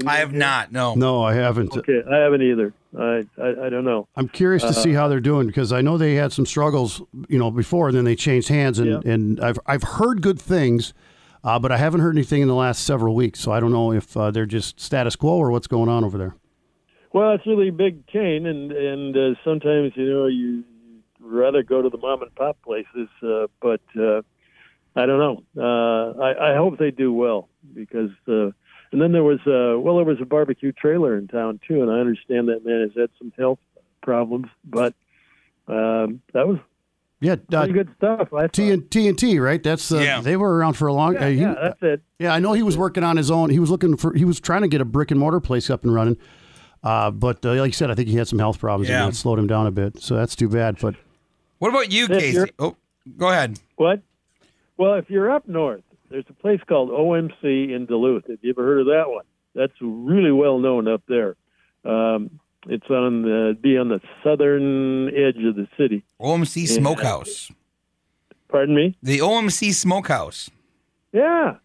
I 0.07 0.17
have 0.17 0.33
not. 0.33 0.71
No. 0.71 0.95
no, 0.95 1.21
I 1.23 1.35
haven't. 1.35 1.77
Okay, 1.77 2.01
I 2.11 2.15
haven't 2.15 2.41
either. 2.41 2.73
I 2.97 3.27
I, 3.39 3.65
I 3.65 3.69
don't 3.69 3.85
know. 3.85 4.07
I'm 4.15 4.27
curious 4.27 4.63
to 4.63 4.73
see 4.73 4.91
how 4.93 5.07
they're 5.07 5.19
doing 5.19 5.45
because 5.45 5.71
I 5.71 5.81
know 5.81 5.99
they 5.99 6.15
had 6.15 6.33
some 6.33 6.47
struggles, 6.47 6.99
you 7.29 7.37
know, 7.37 7.51
before, 7.51 7.89
and 7.89 7.95
then 7.97 8.05
they 8.05 8.15
changed 8.15 8.49
hands, 8.49 8.79
and, 8.79 8.89
Yeah. 9.03 9.11
and 9.13 9.39
I've 9.39 9.59
I've 9.67 9.83
heard 9.83 10.23
good 10.23 10.39
things, 10.41 10.95
uh, 11.47 11.57
but 11.57 11.71
I 11.71 11.77
haven't 11.77 12.01
heard 12.01 12.13
anything 12.13 12.41
in 12.41 12.49
the 12.49 12.55
last 12.55 12.83
several 12.83 13.15
weeks. 13.15 13.39
So 13.39 13.53
I 13.53 13.61
don't 13.61 13.71
know 13.71 13.93
if 13.93 14.17
uh, 14.17 14.31
they're 14.31 14.45
just 14.45 14.81
status 14.81 15.15
quo 15.15 15.37
or 15.37 15.49
what's 15.49 15.67
going 15.67 15.87
on 15.87 16.03
over 16.03 16.17
there. 16.17 16.35
Well, 17.13 17.31
it's 17.31 17.47
really 17.47 17.71
big 17.71 18.05
chain, 18.07 18.45
and 18.45 18.73
and 18.73 19.15
uh, 19.15 19.39
sometimes 19.45 19.93
you 19.95 20.09
know 20.09 20.25
you 20.27 20.65
rather 21.21 21.63
go 21.63 21.81
to 21.81 21.89
the 21.89 21.97
mom 21.97 22.21
and 22.21 22.35
pop 22.35 22.61
places, 22.63 23.07
uh, 23.23 23.47
but 23.61 23.79
uh, 23.97 24.21
I 24.97 25.05
don't 25.05 25.19
know. 25.19 25.43
Uh, 25.57 26.21
I, 26.21 26.51
I 26.51 26.55
hope 26.57 26.77
they 26.77 26.91
do 26.91 27.13
well 27.13 27.49
because. 27.73 28.11
Uh, 28.27 28.51
and 28.89 29.01
then 29.01 29.11
there 29.11 29.23
was 29.23 29.39
uh, 29.39 29.77
well, 29.79 29.97
there 29.97 30.05
was 30.05 30.21
a 30.21 30.25
barbecue 30.25 30.71
trailer 30.71 31.17
in 31.17 31.27
town 31.27 31.59
too, 31.67 31.81
and 31.81 31.91
I 31.91 31.99
understand 31.99 32.47
that 32.47 32.65
man 32.65 32.81
has 32.81 32.91
had 32.95 33.09
some 33.17 33.33
health 33.37 33.59
problems, 34.01 34.47
but 34.63 34.93
um, 35.67 36.21
that 36.31 36.47
was 36.47 36.59
Yeah, 37.19 37.33
uh, 37.51 37.59
pretty 37.61 37.73
good 37.73 37.89
stuff. 37.97 38.31
I 38.33 38.47
T 38.47 38.67
thought. 38.67 38.73
and 38.73 38.91
T 38.91 39.07
and 39.07 39.17
T, 39.17 39.39
right? 39.39 39.61
That's 39.63 39.91
uh, 39.91 39.97
Yeah. 39.97 40.21
they 40.21 40.37
were 40.37 40.55
around 40.55 40.73
for 40.73 40.87
a 40.87 40.93
long. 40.93 41.15
yeah, 41.15 41.19
uh, 41.21 41.29
he- 41.29 41.35
yeah, 41.41 41.55
that's 41.61 41.81
it. 41.81 42.01
Yeah, 42.19 42.33
I 42.33 42.39
know 42.39 42.53
he 42.53 42.61
was 42.63 42.77
working 42.77 43.03
on 43.03 43.17
his 43.17 43.31
own. 43.31 43.49
He 43.49 43.59
was 43.59 43.69
looking 43.71 43.97
for. 43.97 44.13
He 44.13 44.23
was 44.25 44.39
trying 44.39 44.61
to 44.61 44.67
get 44.67 44.81
a 44.81 44.85
brick 44.85 45.09
and 45.11 45.19
mortar 45.19 45.39
place 45.39 45.69
up 45.69 45.83
and 45.83 45.93
running, 45.93 46.17
uh, 46.83 47.09
but 47.11 47.43
uh, 47.45 47.55
like 47.55 47.67
you 47.69 47.73
said, 47.73 47.89
I 47.89 47.95
think 47.95 48.07
he 48.07 48.15
had 48.17 48.27
some 48.27 48.39
health 48.39 48.59
problems 48.59 48.89
Yeah. 48.89 49.03
and 49.05 49.13
that 49.13 49.17
slowed 49.17 49.39
him 49.39 49.47
down 49.47 49.65
a 49.67 49.71
bit. 49.71 49.99
So 50.01 50.15
that's 50.15 50.35
too 50.35 50.47
bad. 50.49 50.77
But 50.79 50.95
What 51.57 51.69
about 51.69 51.91
you, 51.91 52.03
If 52.05 52.09
Casey? 52.09 52.51
Oh, 52.59 52.75
go 53.17 53.29
ahead. 53.29 53.59
What? 53.77 54.01
Well, 54.77 54.93
if 54.95 55.09
you're 55.09 55.31
up 55.31 55.47
north, 55.47 55.81
there's 56.11 56.25
a 56.29 56.33
place 56.33 56.61
called 56.67 56.89
OMC 56.91 57.73
in 57.73 57.87
Duluth. 57.87 58.27
Have 58.27 58.37
you 58.43 58.51
ever 58.51 58.63
heard 58.63 58.81
of 58.81 58.85
that 58.87 59.09
one? 59.09 59.25
That's 59.55 59.73
really 59.81 60.31
well 60.31 60.59
known 60.59 60.87
up 60.87 61.01
there. 61.07 61.35
Um, 61.83 62.39
it's 62.69 62.89
on 62.89 63.21
the 63.23 63.57
be 63.59 63.77
on 63.77 63.89
the 63.89 63.99
southern 64.23 65.09
edge 65.09 65.43
of 65.43 65.55
the 65.55 65.67
city. 65.77 66.03
OMC 66.21 66.67
Smokehouse. 66.67 67.51
Pardon 68.49 68.75
me? 68.75 68.95
The 69.03 69.19
OMC 69.19 69.73
Smokehouse. 69.73 70.49
Yeah. 71.11 71.55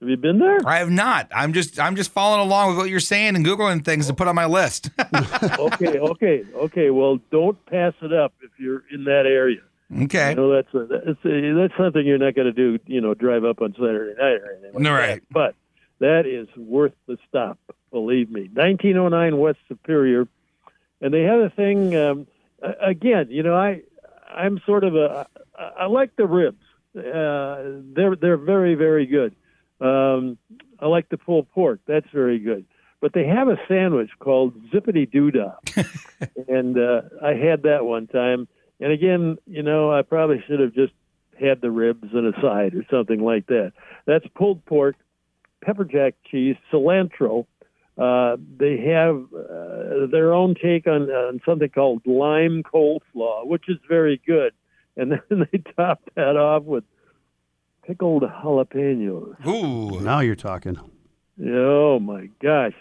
Have 0.00 0.08
you 0.10 0.16
been 0.18 0.38
there? 0.38 0.58
I 0.66 0.78
have 0.78 0.90
not. 0.90 1.30
I'm 1.34 1.52
just 1.54 1.80
I'm 1.80 1.96
just 1.96 2.10
following 2.10 2.42
along 2.46 2.68
with 2.70 2.76
what 2.76 2.90
you're 2.90 3.00
saying 3.00 3.36
and 3.36 3.44
googling 3.46 3.84
things 3.84 4.06
to 4.08 4.14
put 4.14 4.28
on 4.28 4.34
my 4.34 4.44
list. 4.46 4.90
okay, 5.58 5.98
okay, 5.98 6.44
okay. 6.54 6.90
Well, 6.90 7.18
don't 7.30 7.64
pass 7.66 7.94
it 8.02 8.12
up 8.12 8.34
if 8.42 8.50
you're 8.58 8.82
in 8.92 9.04
that 9.04 9.24
area. 9.26 9.60
okay. 10.02 10.30
You 10.30 10.36
know 10.36 10.52
that's 10.54 10.74
a, 10.74 10.86
that's 10.86 11.24
a, 11.24 11.54
that's 11.54 11.72
something 11.78 12.04
you're 12.06 12.18
not 12.18 12.34
going 12.34 12.46
to 12.46 12.52
do. 12.52 12.78
You 12.86 13.00
know, 13.00 13.14
drive 13.14 13.44
up 13.44 13.62
on 13.62 13.72
Saturday 13.72 14.14
night 14.20 14.40
or 14.42 14.52
anything. 14.52 14.72
Like 14.74 14.82
No, 14.82 14.92
that. 14.92 14.98
right. 14.98 15.22
But 15.30 15.54
that 16.00 16.26
is 16.26 16.48
worth 16.56 16.94
the 17.06 17.16
stop. 17.28 17.58
Believe 17.90 18.30
me. 18.30 18.50
1909 18.52 19.38
West 19.38 19.58
Superior, 19.68 20.26
and 21.00 21.14
they 21.14 21.22
have 21.22 21.40
a 21.40 21.50
thing. 21.50 21.94
Um, 21.96 22.26
again, 22.80 23.28
you 23.30 23.42
know, 23.42 23.54
I 23.54 23.82
I'm 24.28 24.60
sort 24.66 24.84
of 24.84 24.96
a 24.96 25.26
I, 25.58 25.62
I 25.80 25.86
like 25.86 26.16
the 26.16 26.26
ribs. 26.26 26.62
Uh, 26.96 27.80
they're 27.94 28.16
they're 28.16 28.36
very 28.36 28.74
very 28.74 29.06
good. 29.06 29.34
Um, 29.80 30.38
I 30.80 30.86
like 30.86 31.08
the 31.08 31.18
pulled 31.18 31.50
pork. 31.50 31.80
That's 31.86 32.08
very 32.12 32.38
good. 32.38 32.64
But 33.00 33.12
they 33.12 33.26
have 33.26 33.48
a 33.48 33.58
sandwich 33.68 34.10
called 34.18 34.54
Zippity 34.70 35.10
Doodah, 35.10 35.56
and 36.48 36.78
uh, 36.78 37.02
I 37.22 37.34
had 37.34 37.64
that 37.64 37.84
one 37.84 38.06
time. 38.06 38.48
And 38.80 38.92
again, 38.92 39.36
you 39.46 39.62
know, 39.62 39.92
I 39.92 40.02
probably 40.02 40.42
should 40.46 40.60
have 40.60 40.74
just 40.74 40.92
had 41.38 41.60
the 41.60 41.70
ribs 41.70 42.08
and 42.12 42.34
a 42.34 42.40
side 42.40 42.74
or 42.74 42.84
something 42.90 43.20
like 43.20 43.46
that. 43.46 43.72
That's 44.06 44.26
pulled 44.34 44.64
pork, 44.64 44.96
pepper 45.64 45.84
jack 45.84 46.14
cheese, 46.30 46.56
cilantro. 46.72 47.46
Uh, 47.96 48.36
they 48.58 48.76
have 48.78 49.24
uh, 49.32 50.06
their 50.10 50.32
own 50.32 50.54
take 50.60 50.86
on, 50.86 51.02
on 51.10 51.40
something 51.46 51.68
called 51.68 52.02
lime 52.06 52.62
coleslaw, 52.62 53.46
which 53.46 53.68
is 53.68 53.76
very 53.88 54.20
good. 54.26 54.52
And 54.96 55.12
then 55.28 55.48
they 55.52 55.58
top 55.76 56.02
that 56.16 56.36
off 56.36 56.64
with 56.64 56.84
pickled 57.86 58.22
jalapenos. 58.22 59.46
Ooh. 59.46 60.00
Now 60.00 60.20
you're 60.20 60.36
talking. 60.36 60.78
Oh 61.42 61.98
my 61.98 62.28
gosh, 62.40 62.74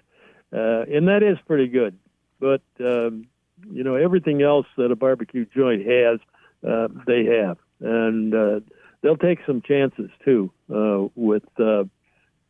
uh, 0.52 0.84
and 0.84 1.08
that 1.08 1.24
is 1.24 1.38
pretty 1.48 1.68
good. 1.68 1.98
But 2.40 2.62
um, 2.80 3.28
you 3.72 3.84
know 3.84 3.96
everything 3.96 4.42
else 4.42 4.68
that 4.78 4.92
a 4.92 4.96
barbecue 4.96 5.46
joint 5.56 5.86
has, 5.88 6.20
uh, 6.68 6.88
they 7.08 7.26
have, 7.26 7.58
and 7.80 8.34
uh, 8.34 8.60
they'll 9.02 9.18
take 9.18 9.40
some 9.46 9.62
chances 9.62 10.10
too 10.24 10.52
uh, 10.74 11.08
with 11.16 11.44
uh, 11.60 11.86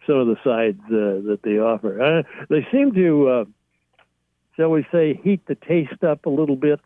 some 0.08 0.18
of 0.18 0.28
the 0.28 0.38
sides 0.44 0.80
uh, 0.88 1.28
that 1.30 1.39
they 1.44 1.60
offer. 1.60 2.02
Uh, 2.02 2.24
they 2.50 2.66
seem 2.72 2.94
to, 2.94 3.28
uh, 3.30 3.46
shall 4.56 4.70
we 4.70 4.86
say, 4.92 5.20
heat 5.24 5.46
the 5.48 5.56
taste 5.56 6.04
up 6.04 6.26
a 6.26 6.30
little 6.30 6.56
bit. 6.56 6.80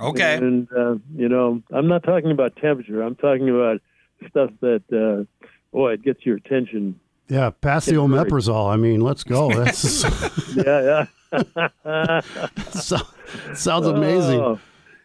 Okay. 0.00 0.36
And 0.36 0.68
uh, 0.76 0.96
you 1.14 1.28
know, 1.28 1.62
I'm 1.72 1.86
not 1.88 2.02
talking 2.02 2.30
about 2.32 2.56
temperature. 2.56 3.00
I'm 3.02 3.14
talking 3.16 3.48
about 3.48 3.80
stuff 4.28 4.50
that, 4.60 4.82
uh, 4.92 5.24
boy, 5.72 5.92
it 5.92 6.02
gets 6.02 6.24
your 6.26 6.36
attention. 6.36 6.98
Yeah, 7.28 7.50
pass 7.50 7.86
the 7.86 7.92
It's 8.02 8.10
very- 8.12 8.24
omeprazole. 8.30 8.70
I 8.72 8.76
mean, 8.76 9.00
let's 9.00 9.24
go. 9.24 9.50
That's 9.52 10.02
Yeah, 10.56 11.06
yeah. 11.32 12.20
so, 12.72 12.96
sounds 13.54 13.86
amazing. 13.86 14.40
Oh, 14.40 14.58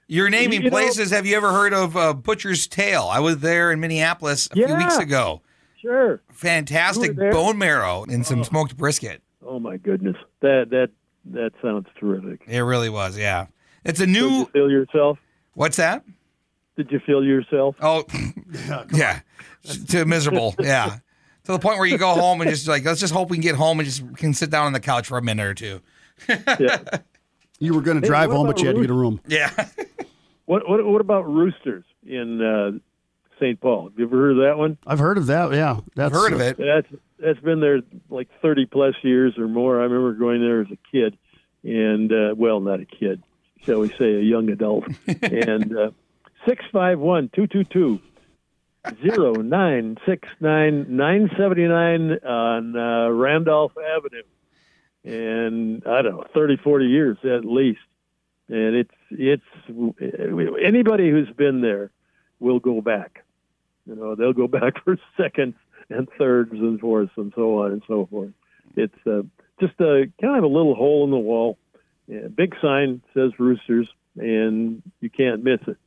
You're 0.08 0.30
naming 0.30 0.62
You 0.64 0.70
know- 0.70 0.76
places. 0.76 1.12
Have 1.12 1.26
you 1.26 1.38
ever 1.38 1.52
heard 1.52 1.74
of 1.74 1.96
uh, 1.96 2.14
Butcher's 2.14 2.68
Tale? 2.68 3.08
I 3.12 3.20
was 3.20 3.40
there 3.40 3.72
in 3.72 3.80
Minneapolis 3.80 4.48
a 4.52 4.56
few 4.56 4.76
weeks 4.76 4.98
ago. 4.98 5.42
Sure. 5.82 6.22
Fantastic 6.32 7.12
You 7.12 7.14
were 7.16 7.24
there? 7.24 7.32
bone 7.32 7.58
marrow 7.58 8.06
and 8.10 8.26
some 8.26 8.44
smoked 8.44 8.78
brisket. 8.78 9.22
Oh 9.46 9.60
my 9.60 9.78
goodness, 9.78 10.16
that 10.42 10.68
that 10.72 10.90
that 11.26 11.52
sounds 11.62 11.88
terrific. 12.00 12.42
It 12.48 12.60
really 12.62 12.90
was, 12.90 13.18
yeah. 13.18 13.48
It's 13.86 14.00
a 14.00 14.06
Did 14.06 14.16
you 14.16 14.30
new. 14.30 14.46
feel 14.48 14.70
yourself? 14.70 15.18
What's 15.54 15.78
that? 15.78 16.04
Did 16.78 16.92
you 16.92 17.00
feel 17.06 17.24
yourself? 17.24 17.76
Oh, 17.82 18.06
yeah. 18.94 19.22
To 19.90 20.06
miserable, 20.06 20.56
yeah. 20.60 20.98
To 21.46 21.52
the 21.54 21.60
point 21.60 21.78
where 21.78 21.88
you 21.88 21.98
go 21.98 22.14
home 22.14 22.42
and 22.42 22.50
just 22.50 22.68
like, 22.68 22.86
let's 22.86 23.00
just 23.00 23.14
hope 23.14 23.30
we 23.30 23.38
can 23.38 23.42
get 23.42 23.56
home 23.56 23.80
and 23.80 23.88
just 23.88 24.16
can 24.18 24.34
sit 24.34 24.50
down 24.50 24.66
on 24.68 24.74
the 24.74 24.80
couch 24.80 25.08
for 25.08 25.18
a 25.18 25.22
minute 25.22 25.46
or 25.46 25.54
two. 25.54 25.82
Yeah. 26.60 26.80
You 27.62 27.74
were 27.74 27.82
going 27.82 28.00
to 28.00 28.08
drive 28.08 28.30
what 28.30 28.38
home, 28.38 28.48
but 28.48 28.62
you 28.62 28.68
had 28.68 28.76
to 28.78 28.82
get 28.82 28.90
a 28.90 28.94
room. 28.94 29.20
Yeah. 29.28 29.52
what 30.46 30.70
what 30.70 30.86
what 30.86 31.02
about 31.02 31.28
roosters 31.30 31.84
in 32.08 32.42
uh, 32.42 32.72
St. 33.40 33.60
Paul? 33.60 33.90
Have 33.90 34.00
you 34.00 34.06
ever 34.06 34.18
heard 34.18 34.32
of 34.32 34.44
that 34.44 34.58
one? 34.58 34.78
I've 34.86 35.00
heard 35.00 35.18
of 35.18 35.28
that. 35.28 35.52
Yeah, 35.54 35.80
that's 35.96 36.14
I've 36.14 36.22
Heard 36.22 36.34
of 36.34 36.42
it? 36.42 36.58
That's 36.58 36.88
that's 37.20 37.40
been 37.40 37.60
there 37.60 37.82
like 38.10 38.28
thirty 38.42 38.66
plus 38.66 38.96
years 39.02 39.38
or 39.38 39.48
more. 39.48 39.80
I 39.80 39.84
remember 39.84 40.14
going 40.14 40.42
there 40.42 40.62
as 40.62 40.68
a 40.72 40.78
kid, 40.92 41.18
and 41.64 42.12
uh, 42.12 42.36
well, 42.36 42.60
not 42.60 42.80
a 42.80 42.86
kid, 42.86 43.24
shall 43.64 43.80
we 43.80 43.90
say, 43.90 44.16
a 44.16 44.22
young 44.22 44.50
adult. 44.50 44.86
and 45.22 45.78
uh, 45.78 45.92
six 46.48 46.64
five 46.72 47.00
one 47.00 47.30
two 47.34 47.48
two 47.48 47.64
two 47.64 48.00
zero 49.02 49.34
nine 49.34 49.98
six 50.06 50.28
nine 50.40 50.96
nine 50.96 51.30
seventy 51.38 51.68
nine 51.68 52.12
on 52.26 52.76
uh, 52.76 53.10
Randolph 53.10 53.74
Avenue, 53.78 54.24
and 55.04 55.84
I 55.86 56.02
don't 56.02 56.18
know, 56.18 56.26
30, 56.34 56.58
40 56.58 56.86
years 56.86 57.18
at 57.24 57.46
least. 57.46 57.80
And 58.48 58.76
it's 58.76 58.94
it's 59.12 59.44
anybody 60.64 61.12
who's 61.12 61.30
been 61.30 61.62
there 61.62 61.92
will 62.40 62.60
go 62.60 62.82
back. 62.82 63.24
You 63.86 63.96
know, 63.96 64.16
they'll 64.16 64.34
go 64.34 64.48
back 64.60 64.84
for 64.84 64.98
seconds 65.18 65.56
and 65.90 66.08
thirds 66.18 66.52
and 66.52 66.80
fourths 66.80 67.12
and 67.18 67.34
so 67.36 67.64
on 67.64 67.72
and 67.72 67.82
so 67.88 68.08
forth. 68.10 68.32
It's 68.76 69.08
uh, 69.08 69.24
just 69.60 69.80
a 69.80 70.06
kind 70.22 70.38
of 70.38 70.44
a 70.44 70.48
little 70.48 70.76
hole 70.76 71.04
in 71.06 71.12
the 71.12 71.18
wall. 71.18 71.58
Yeah, 72.08 72.28
big 72.28 72.56
sign 72.62 73.02
says 73.14 73.32
Roosters, 73.38 73.88
and 74.16 74.82
you 75.00 75.10
can't 75.10 75.44
miss 75.44 75.60
it. 75.68 75.78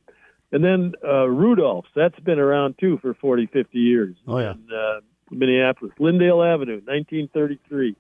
And 0.52 0.62
then 0.62 0.92
uh, 1.02 1.26
Rudolph's, 1.26 1.88
that's 1.96 2.18
been 2.20 2.38
around 2.38 2.76
too 2.78 2.98
for 2.98 3.14
40, 3.14 3.46
50 3.46 3.78
years. 3.78 4.16
Oh, 4.28 4.38
yeah. 4.38 4.52
In 4.52 4.68
uh, 4.72 5.00
Minneapolis, 5.30 5.92
Lyndale 5.98 6.42
Avenue, 6.42 6.80
1933, 6.84 7.96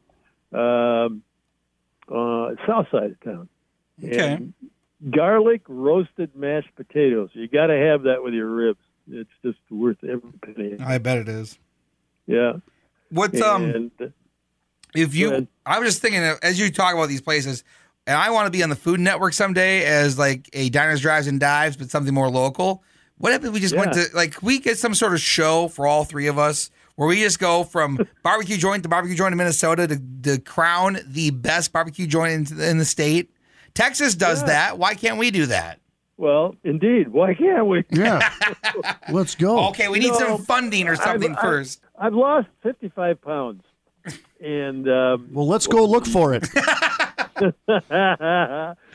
um, 0.52 1.22
uh, 2.08 2.54
south 2.66 2.86
side 2.92 3.12
of 3.12 3.20
town. 3.20 3.48
Okay. 4.04 4.32
And 4.34 4.54
garlic 5.10 5.62
roasted 5.66 6.36
mashed 6.36 6.74
potatoes. 6.76 7.30
You 7.32 7.48
got 7.48 7.68
to 7.68 7.76
have 7.76 8.02
that 8.02 8.22
with 8.22 8.34
your 8.34 8.48
ribs. 8.48 8.80
It's 9.10 9.30
just 9.44 9.58
worth 9.70 9.98
every 10.04 10.30
penny. 10.44 10.76
I 10.80 10.98
bet 10.98 11.18
it 11.18 11.28
is. 11.28 11.58
Yeah. 12.26 12.54
What's, 13.10 13.40
um, 13.42 13.64
and 13.64 14.12
If 14.94 15.14
you, 15.14 15.30
ahead. 15.30 15.48
I 15.66 15.78
was 15.78 15.88
just 15.88 16.02
thinking 16.02 16.22
as 16.42 16.58
you 16.58 16.70
talk 16.70 16.94
about 16.94 17.08
these 17.08 17.20
places, 17.20 17.64
and 18.06 18.16
I 18.16 18.30
want 18.30 18.46
to 18.46 18.50
be 18.50 18.62
on 18.62 18.68
the 18.70 18.76
Food 18.76 19.00
Network 19.00 19.32
someday 19.32 19.84
as 19.84 20.18
like 20.18 20.48
a 20.52 20.68
diners, 20.70 21.00
drives, 21.00 21.26
and 21.26 21.38
dives, 21.38 21.76
but 21.76 21.90
something 21.90 22.12
more 22.14 22.30
local. 22.30 22.82
What 23.18 23.32
if 23.32 23.52
we 23.52 23.60
just 23.60 23.76
went 23.76 23.92
to 23.92 24.06
like 24.14 24.42
we 24.42 24.58
get 24.58 24.78
some 24.78 24.94
sort 24.94 25.12
of 25.12 25.20
show 25.20 25.68
for 25.68 25.86
all 25.86 26.04
three 26.04 26.26
of 26.26 26.38
us 26.38 26.70
where 26.96 27.06
we 27.06 27.20
just 27.20 27.38
go 27.38 27.62
from 27.62 27.98
barbecue 28.24 28.56
joint 28.56 28.82
to 28.82 28.88
barbecue 28.88 29.16
joint 29.16 29.32
in 29.32 29.38
Minnesota 29.38 29.86
to, 29.86 30.00
to 30.22 30.40
crown 30.40 30.98
the 31.06 31.30
best 31.30 31.72
barbecue 31.72 32.06
joint 32.06 32.50
in, 32.50 32.60
in 32.60 32.78
the 32.78 32.84
state. 32.84 33.30
Texas 33.74 34.14
does 34.16 34.40
Yeah. 34.40 34.46
that. 34.46 34.78
Why 34.78 34.94
can't 34.94 35.18
we 35.18 35.30
do 35.30 35.46
that? 35.46 35.78
Well, 36.16 36.54
indeed. 36.64 37.08
Why 37.08 37.34
can't 37.34 37.66
we? 37.66 37.84
Yeah, 37.90 38.28
let's 39.10 39.34
go. 39.34 39.68
Okay, 39.68 39.88
we 39.88 39.98
need 39.98 40.12
know, 40.12 40.18
some 40.18 40.44
funding 40.44 40.88
or 40.88 40.96
something 40.96 41.32
I've- 41.32 41.40
first. 41.40 41.80
I've 41.98 42.14
lost 42.14 42.48
55 42.62 43.20
pounds. 43.22 43.62
And 44.40 44.88
um, 44.88 45.28
Well, 45.32 45.46
let's 45.46 45.68
go 45.68 45.84
look 45.84 46.04
for 46.04 46.34
it. 46.34 46.42
uh, 46.56 47.52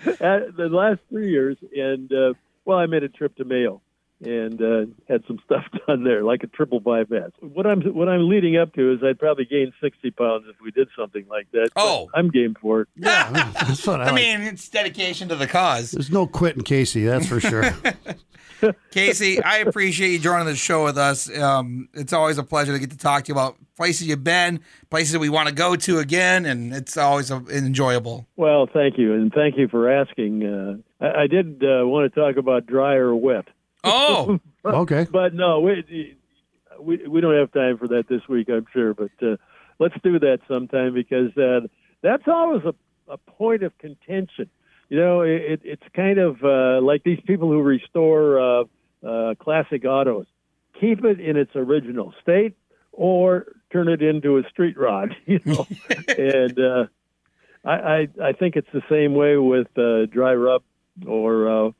the 0.03 0.67
last 0.69 0.99
three 1.09 1.31
years, 1.31 1.57
and 1.75 2.11
uh, 2.11 2.33
well, 2.65 2.77
I 2.77 2.85
made 2.85 3.03
a 3.03 3.09
trip 3.09 3.35
to 3.37 3.45
Mayo 3.45 3.81
and 4.23 4.61
uh, 4.61 4.85
had 5.07 5.23
some 5.27 5.39
stuff 5.45 5.63
done 5.87 6.03
there, 6.03 6.23
like 6.23 6.43
a 6.43 6.47
triple 6.47 6.79
bypass. 6.79 7.31
What 7.39 7.67
I'm 7.67 7.81
what 7.93 8.09
I'm 8.09 8.27
leading 8.29 8.57
up 8.57 8.73
to 8.73 8.93
is 8.93 8.99
I'd 9.03 9.19
probably 9.19 9.45
gain 9.45 9.73
60 9.81 10.11
pounds 10.11 10.45
if 10.49 10.55
we 10.61 10.71
did 10.71 10.87
something 10.97 11.25
like 11.29 11.49
that. 11.51 11.69
Oh. 11.75 12.09
I'm 12.13 12.29
game 12.29 12.55
for 12.59 12.81
it. 12.81 12.87
Yeah, 12.95 13.29
that's 13.53 13.85
what 13.85 14.01
I, 14.01 14.05
I 14.05 14.11
like. 14.11 14.15
mean, 14.15 14.41
it's 14.41 14.67
dedication 14.69 15.29
to 15.29 15.35
the 15.35 15.47
cause. 15.47 15.91
There's 15.91 16.11
no 16.11 16.25
quitting 16.27 16.63
Casey, 16.63 17.05
that's 17.05 17.27
for 17.27 17.39
sure. 17.39 17.63
Casey, 18.91 19.41
I 19.43 19.57
appreciate 19.57 20.09
you 20.11 20.19
joining 20.19 20.47
the 20.47 20.55
show 20.55 20.83
with 20.83 20.97
us. 20.97 21.35
Um, 21.37 21.89
it's 21.93 22.11
always 22.11 22.39
a 22.39 22.43
pleasure 22.43 22.73
to 22.73 22.79
get 22.79 22.89
to 22.89 22.97
talk 22.97 23.25
to 23.25 23.27
you 23.29 23.35
about 23.35 23.55
places 23.75 24.07
you've 24.07 24.23
been, 24.23 24.61
places 24.89 25.11
that 25.11 25.19
we 25.19 25.29
want 25.29 25.47
to 25.47 25.53
go 25.53 25.75
to 25.75 25.99
again, 25.99 26.45
and 26.45 26.73
it's 26.73 26.97
always 26.97 27.29
uh 27.29 27.39
enjoyable. 27.51 28.25
Well, 28.35 28.67
thank 28.71 28.97
you, 28.97 29.13
and 29.13 29.31
thank 29.31 29.57
you 29.57 29.67
for 29.67 29.91
asking. 29.91 30.43
Uh, 30.43 31.05
I, 31.05 31.23
I 31.23 31.27
did 31.27 31.63
uh, 31.63 31.85
want 31.85 32.11
to 32.11 32.19
talk 32.19 32.37
about 32.37 32.65
dry 32.65 32.95
or 32.95 33.15
wet. 33.15 33.45
Oh, 33.87 34.39
Okay. 34.65 35.07
But 35.09 35.33
no, 35.33 35.61
we, 35.61 36.17
we 36.79 37.07
we 37.07 37.21
don't 37.21 37.35
have 37.35 37.51
time 37.51 37.77
for 37.77 37.87
that 37.87 38.07
this 38.09 38.27
week, 38.27 38.49
I'm 38.49 38.65
sure. 38.73 38.93
But 38.93 39.11
uh, 39.21 39.37
let's 39.79 39.95
do 40.03 40.19
that 40.19 40.39
sometime 40.47 40.93
because 40.93 41.35
uh, 41.37 41.67
that's 42.01 42.27
always 42.27 42.63
a, 42.65 42.73
a 43.11 43.17
point 43.17 43.63
of 43.63 43.77
contention. 43.77 44.49
You 44.89 44.97
know, 44.99 45.21
it, 45.21 45.61
it's 45.63 45.83
kind 45.93 46.17
of 46.17 46.43
uh, 46.43 46.81
like 46.81 47.03
these 47.03 47.19
people 47.25 47.49
who 47.49 47.61
restore 47.61 48.39
uh, 48.39 48.63
uh, 49.05 49.35
classic 49.35 49.85
autos. 49.85 50.25
Keep 50.79 51.03
it 51.05 51.19
in 51.19 51.37
its 51.37 51.55
original 51.55 52.13
state, 52.21 52.55
or 52.91 53.47
turn 53.71 53.87
it 53.87 54.01
into 54.01 54.37
a 54.37 54.43
street 54.49 54.77
rod. 54.77 55.15
You 55.25 55.39
know, 55.45 55.67
and 56.17 56.59
uh, 56.59 56.85
I, 57.65 57.71
I 57.71 58.07
I 58.23 58.31
think 58.33 58.55
it's 58.55 58.71
the 58.73 58.83
same 58.89 59.13
way 59.13 59.37
with 59.37 59.67
uh, 59.77 60.05
dry 60.05 60.33
rub 60.33 60.63
or 61.05 61.67
uh, 61.67 61.71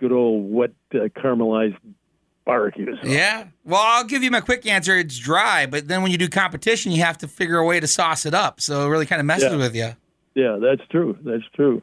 good 0.00 0.12
old 0.12 0.50
wet 0.50 0.70
uh, 0.94 0.98
caramelized 1.16 1.76
barbecues. 2.44 2.98
yeah. 3.04 3.44
Well, 3.64 3.82
I'll 3.84 4.04
give 4.04 4.22
you 4.22 4.30
my 4.30 4.40
quick 4.40 4.66
answer. 4.66 4.96
It's 4.96 5.18
dry, 5.18 5.66
but 5.66 5.86
then 5.88 6.02
when 6.02 6.10
you 6.10 6.18
do 6.18 6.28
competition, 6.28 6.90
you 6.90 7.02
have 7.02 7.18
to 7.18 7.28
figure 7.28 7.58
a 7.58 7.66
way 7.66 7.78
to 7.78 7.86
sauce 7.86 8.26
it 8.26 8.34
up. 8.34 8.60
So 8.60 8.86
it 8.86 8.88
really 8.88 9.06
kind 9.06 9.20
of 9.20 9.26
messes 9.26 9.52
Yeah. 9.52 9.56
with 9.58 9.76
you. 9.76 9.90
Yeah, 10.34 10.58
that's 10.60 10.82
true. 10.90 11.16
That's 11.22 11.44
true. 11.54 11.82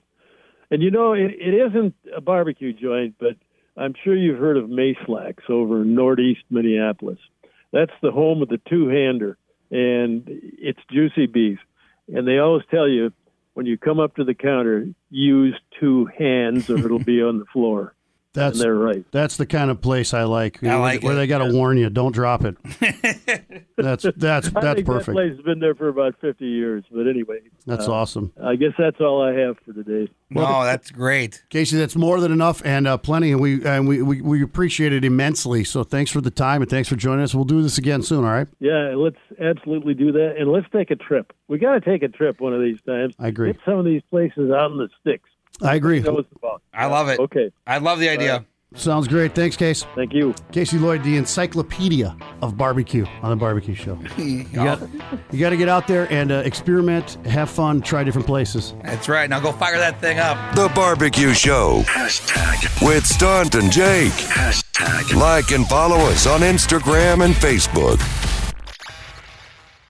And 0.71 0.81
you 0.81 0.91
know, 0.91 1.13
it, 1.13 1.31
it 1.39 1.53
isn't 1.53 1.95
a 2.15 2.19
barbecue 2.21 2.73
joint, 2.73 3.15
but 3.19 3.35
I'm 3.77 3.93
sure 4.03 4.15
you've 4.15 4.39
heard 4.39 4.57
of 4.57 4.65
Mayslack's 4.69 5.43
over 5.49 5.83
in 5.83 5.93
northeast 5.95 6.41
Minneapolis. 6.49 7.19
That's 7.71 7.91
the 8.01 8.11
home 8.11 8.41
of 8.41 8.49
the 8.49 8.59
two-hander, 8.69 9.37
and 9.71 10.23
it's 10.27 10.79
juicy 10.91 11.27
beef. 11.27 11.59
And 12.13 12.27
they 12.27 12.39
always 12.39 12.63
tell 12.71 12.87
you 12.87 13.11
when 13.53 13.65
you 13.65 13.77
come 13.77 13.99
up 13.99 14.15
to 14.15 14.23
the 14.23 14.33
counter, 14.33 14.87
use 15.09 15.57
two 15.79 16.05
hands, 16.17 16.69
or 16.69 16.77
it'll 16.77 16.99
be 16.99 17.21
on 17.21 17.39
the 17.39 17.45
floor. 17.45 17.93
That's 18.37 18.59
and 18.59 18.63
they're 18.65 18.75
right. 18.75 19.05
that's 19.11 19.37
the 19.37 19.45
kind 19.45 19.69
of 19.71 19.81
place 19.81 20.13
I 20.13 20.23
like. 20.23 20.59
you 20.61 20.69
I 20.69 20.75
like 20.75 21.03
where 21.03 21.13
it. 21.13 21.15
they 21.15 21.27
got 21.27 21.39
to 21.39 21.51
warn 21.53 21.77
you, 21.77 21.89
don't 21.89 22.11
drop 22.13 22.45
it. 22.45 22.55
that's 23.75 24.05
that's 24.15 24.47
I 24.47 24.61
that's 24.61 24.75
think 24.75 24.87
that 24.87 25.03
place 25.05 25.35
has 25.35 25.41
been 25.41 25.59
there 25.59 25.75
for 25.75 25.87
about 25.89 26.15
50 26.21 26.45
years. 26.45 26.83
But 26.91 27.07
anyway, 27.07 27.39
That's 27.65 27.87
uh, 27.87 27.93
awesome, 27.93 28.31
I 28.43 28.55
guess 28.55 28.73
that's 28.77 28.99
all 29.01 29.21
I 29.21 29.33
have 29.33 29.57
for 29.65 29.73
today. 29.73 30.11
no, 30.29 30.63
that's 30.63 30.91
great. 30.91 31.43
Casey. 31.49 31.77
That's 31.77 31.95
more 31.95 32.19
than 32.19 32.31
enough 32.31 32.61
and 32.65 32.87
uh, 32.87 32.97
plenty, 32.97 33.31
and 33.31 33.41
we 33.41 33.63
and 33.65 33.87
we, 33.87 34.01
we 34.01 34.21
we 34.21 34.43
appreciate 34.43 34.93
it 34.93 35.03
immensely. 35.03 35.63
So 35.63 35.83
thanks 35.83 36.11
for 36.11 36.21
the 36.21 36.31
time 36.31 36.61
and 36.61 36.69
thanks 36.69 36.89
for 36.89 36.95
joining 36.95 37.23
us. 37.23 37.33
We'll 37.35 37.45
do 37.45 37.61
this 37.61 37.77
again 37.77 38.01
soon. 38.03 38.23
All 38.23 38.31
right. 38.31 38.47
Yeah, 38.59 38.93
let's 38.95 39.17
absolutely 39.41 39.93
do 39.93 40.11
that, 40.13 40.35
and 40.37 40.51
let's 40.51 40.67
take 40.71 40.91
a 40.91 40.95
trip. 40.95 41.33
We 41.47 41.57
got 41.59 41.73
to 41.73 41.81
take 41.81 42.03
a 42.03 42.07
trip 42.09 42.39
one 42.39 42.53
of 42.53 42.61
these 42.61 42.81
times. 42.81 43.13
I 43.19 43.27
agree. 43.29 43.53
Get 43.53 43.61
some 43.65 43.79
of 43.79 43.85
these 43.85 44.01
places 44.09 44.51
out 44.51 44.71
in 44.71 44.77
the 44.77 44.89
sticks. 45.01 45.29
I 45.61 45.75
agree. 45.75 45.99
Know 46.01 46.13
what 46.13 46.25
about. 46.35 46.61
I 46.73 46.85
love 46.85 47.09
it. 47.09 47.19
Okay. 47.19 47.51
I 47.65 47.77
love 47.79 47.99
the 47.99 48.09
idea. 48.09 48.45
Sounds 48.75 49.07
great. 49.07 49.33
Thanks, 49.33 49.55
Case. 49.55 49.85
Thank 49.95 50.13
you. 50.13 50.35
Casey 50.51 50.77
Lloyd, 50.77 51.01
the 51.03 51.15
encyclopedia 51.15 52.15
of 52.41 52.57
barbecue 52.57 53.05
on 53.21 53.29
the 53.29 53.35
Barbecue 53.37 53.73
Show. 53.73 53.97
You 54.17 54.43
got, 54.43 54.81
you 55.31 55.39
got 55.39 55.51
to 55.51 55.57
get 55.57 55.69
out 55.69 55.87
there 55.87 56.11
and 56.11 56.31
uh, 56.31 56.41
experiment, 56.45 57.13
have 57.25 57.49
fun, 57.49 57.81
try 57.81 58.03
different 58.03 58.27
places. 58.27 58.73
That's 58.83 59.07
right. 59.07 59.29
Now 59.29 59.39
go 59.39 59.51
fire 59.53 59.77
that 59.77 60.01
thing 60.01 60.19
up. 60.19 60.37
The 60.55 60.69
Barbecue 60.75 61.33
Show 61.33 61.83
Hashtag. 61.83 62.85
with 62.85 63.05
Stunt 63.05 63.55
and 63.55 63.71
Jake. 63.71 64.11
Hashtag. 64.11 65.15
Like 65.15 65.51
and 65.51 65.65
follow 65.67 65.97
us 65.97 66.27
on 66.27 66.41
Instagram 66.41 67.23
and 67.23 67.33
Facebook. 67.35 67.99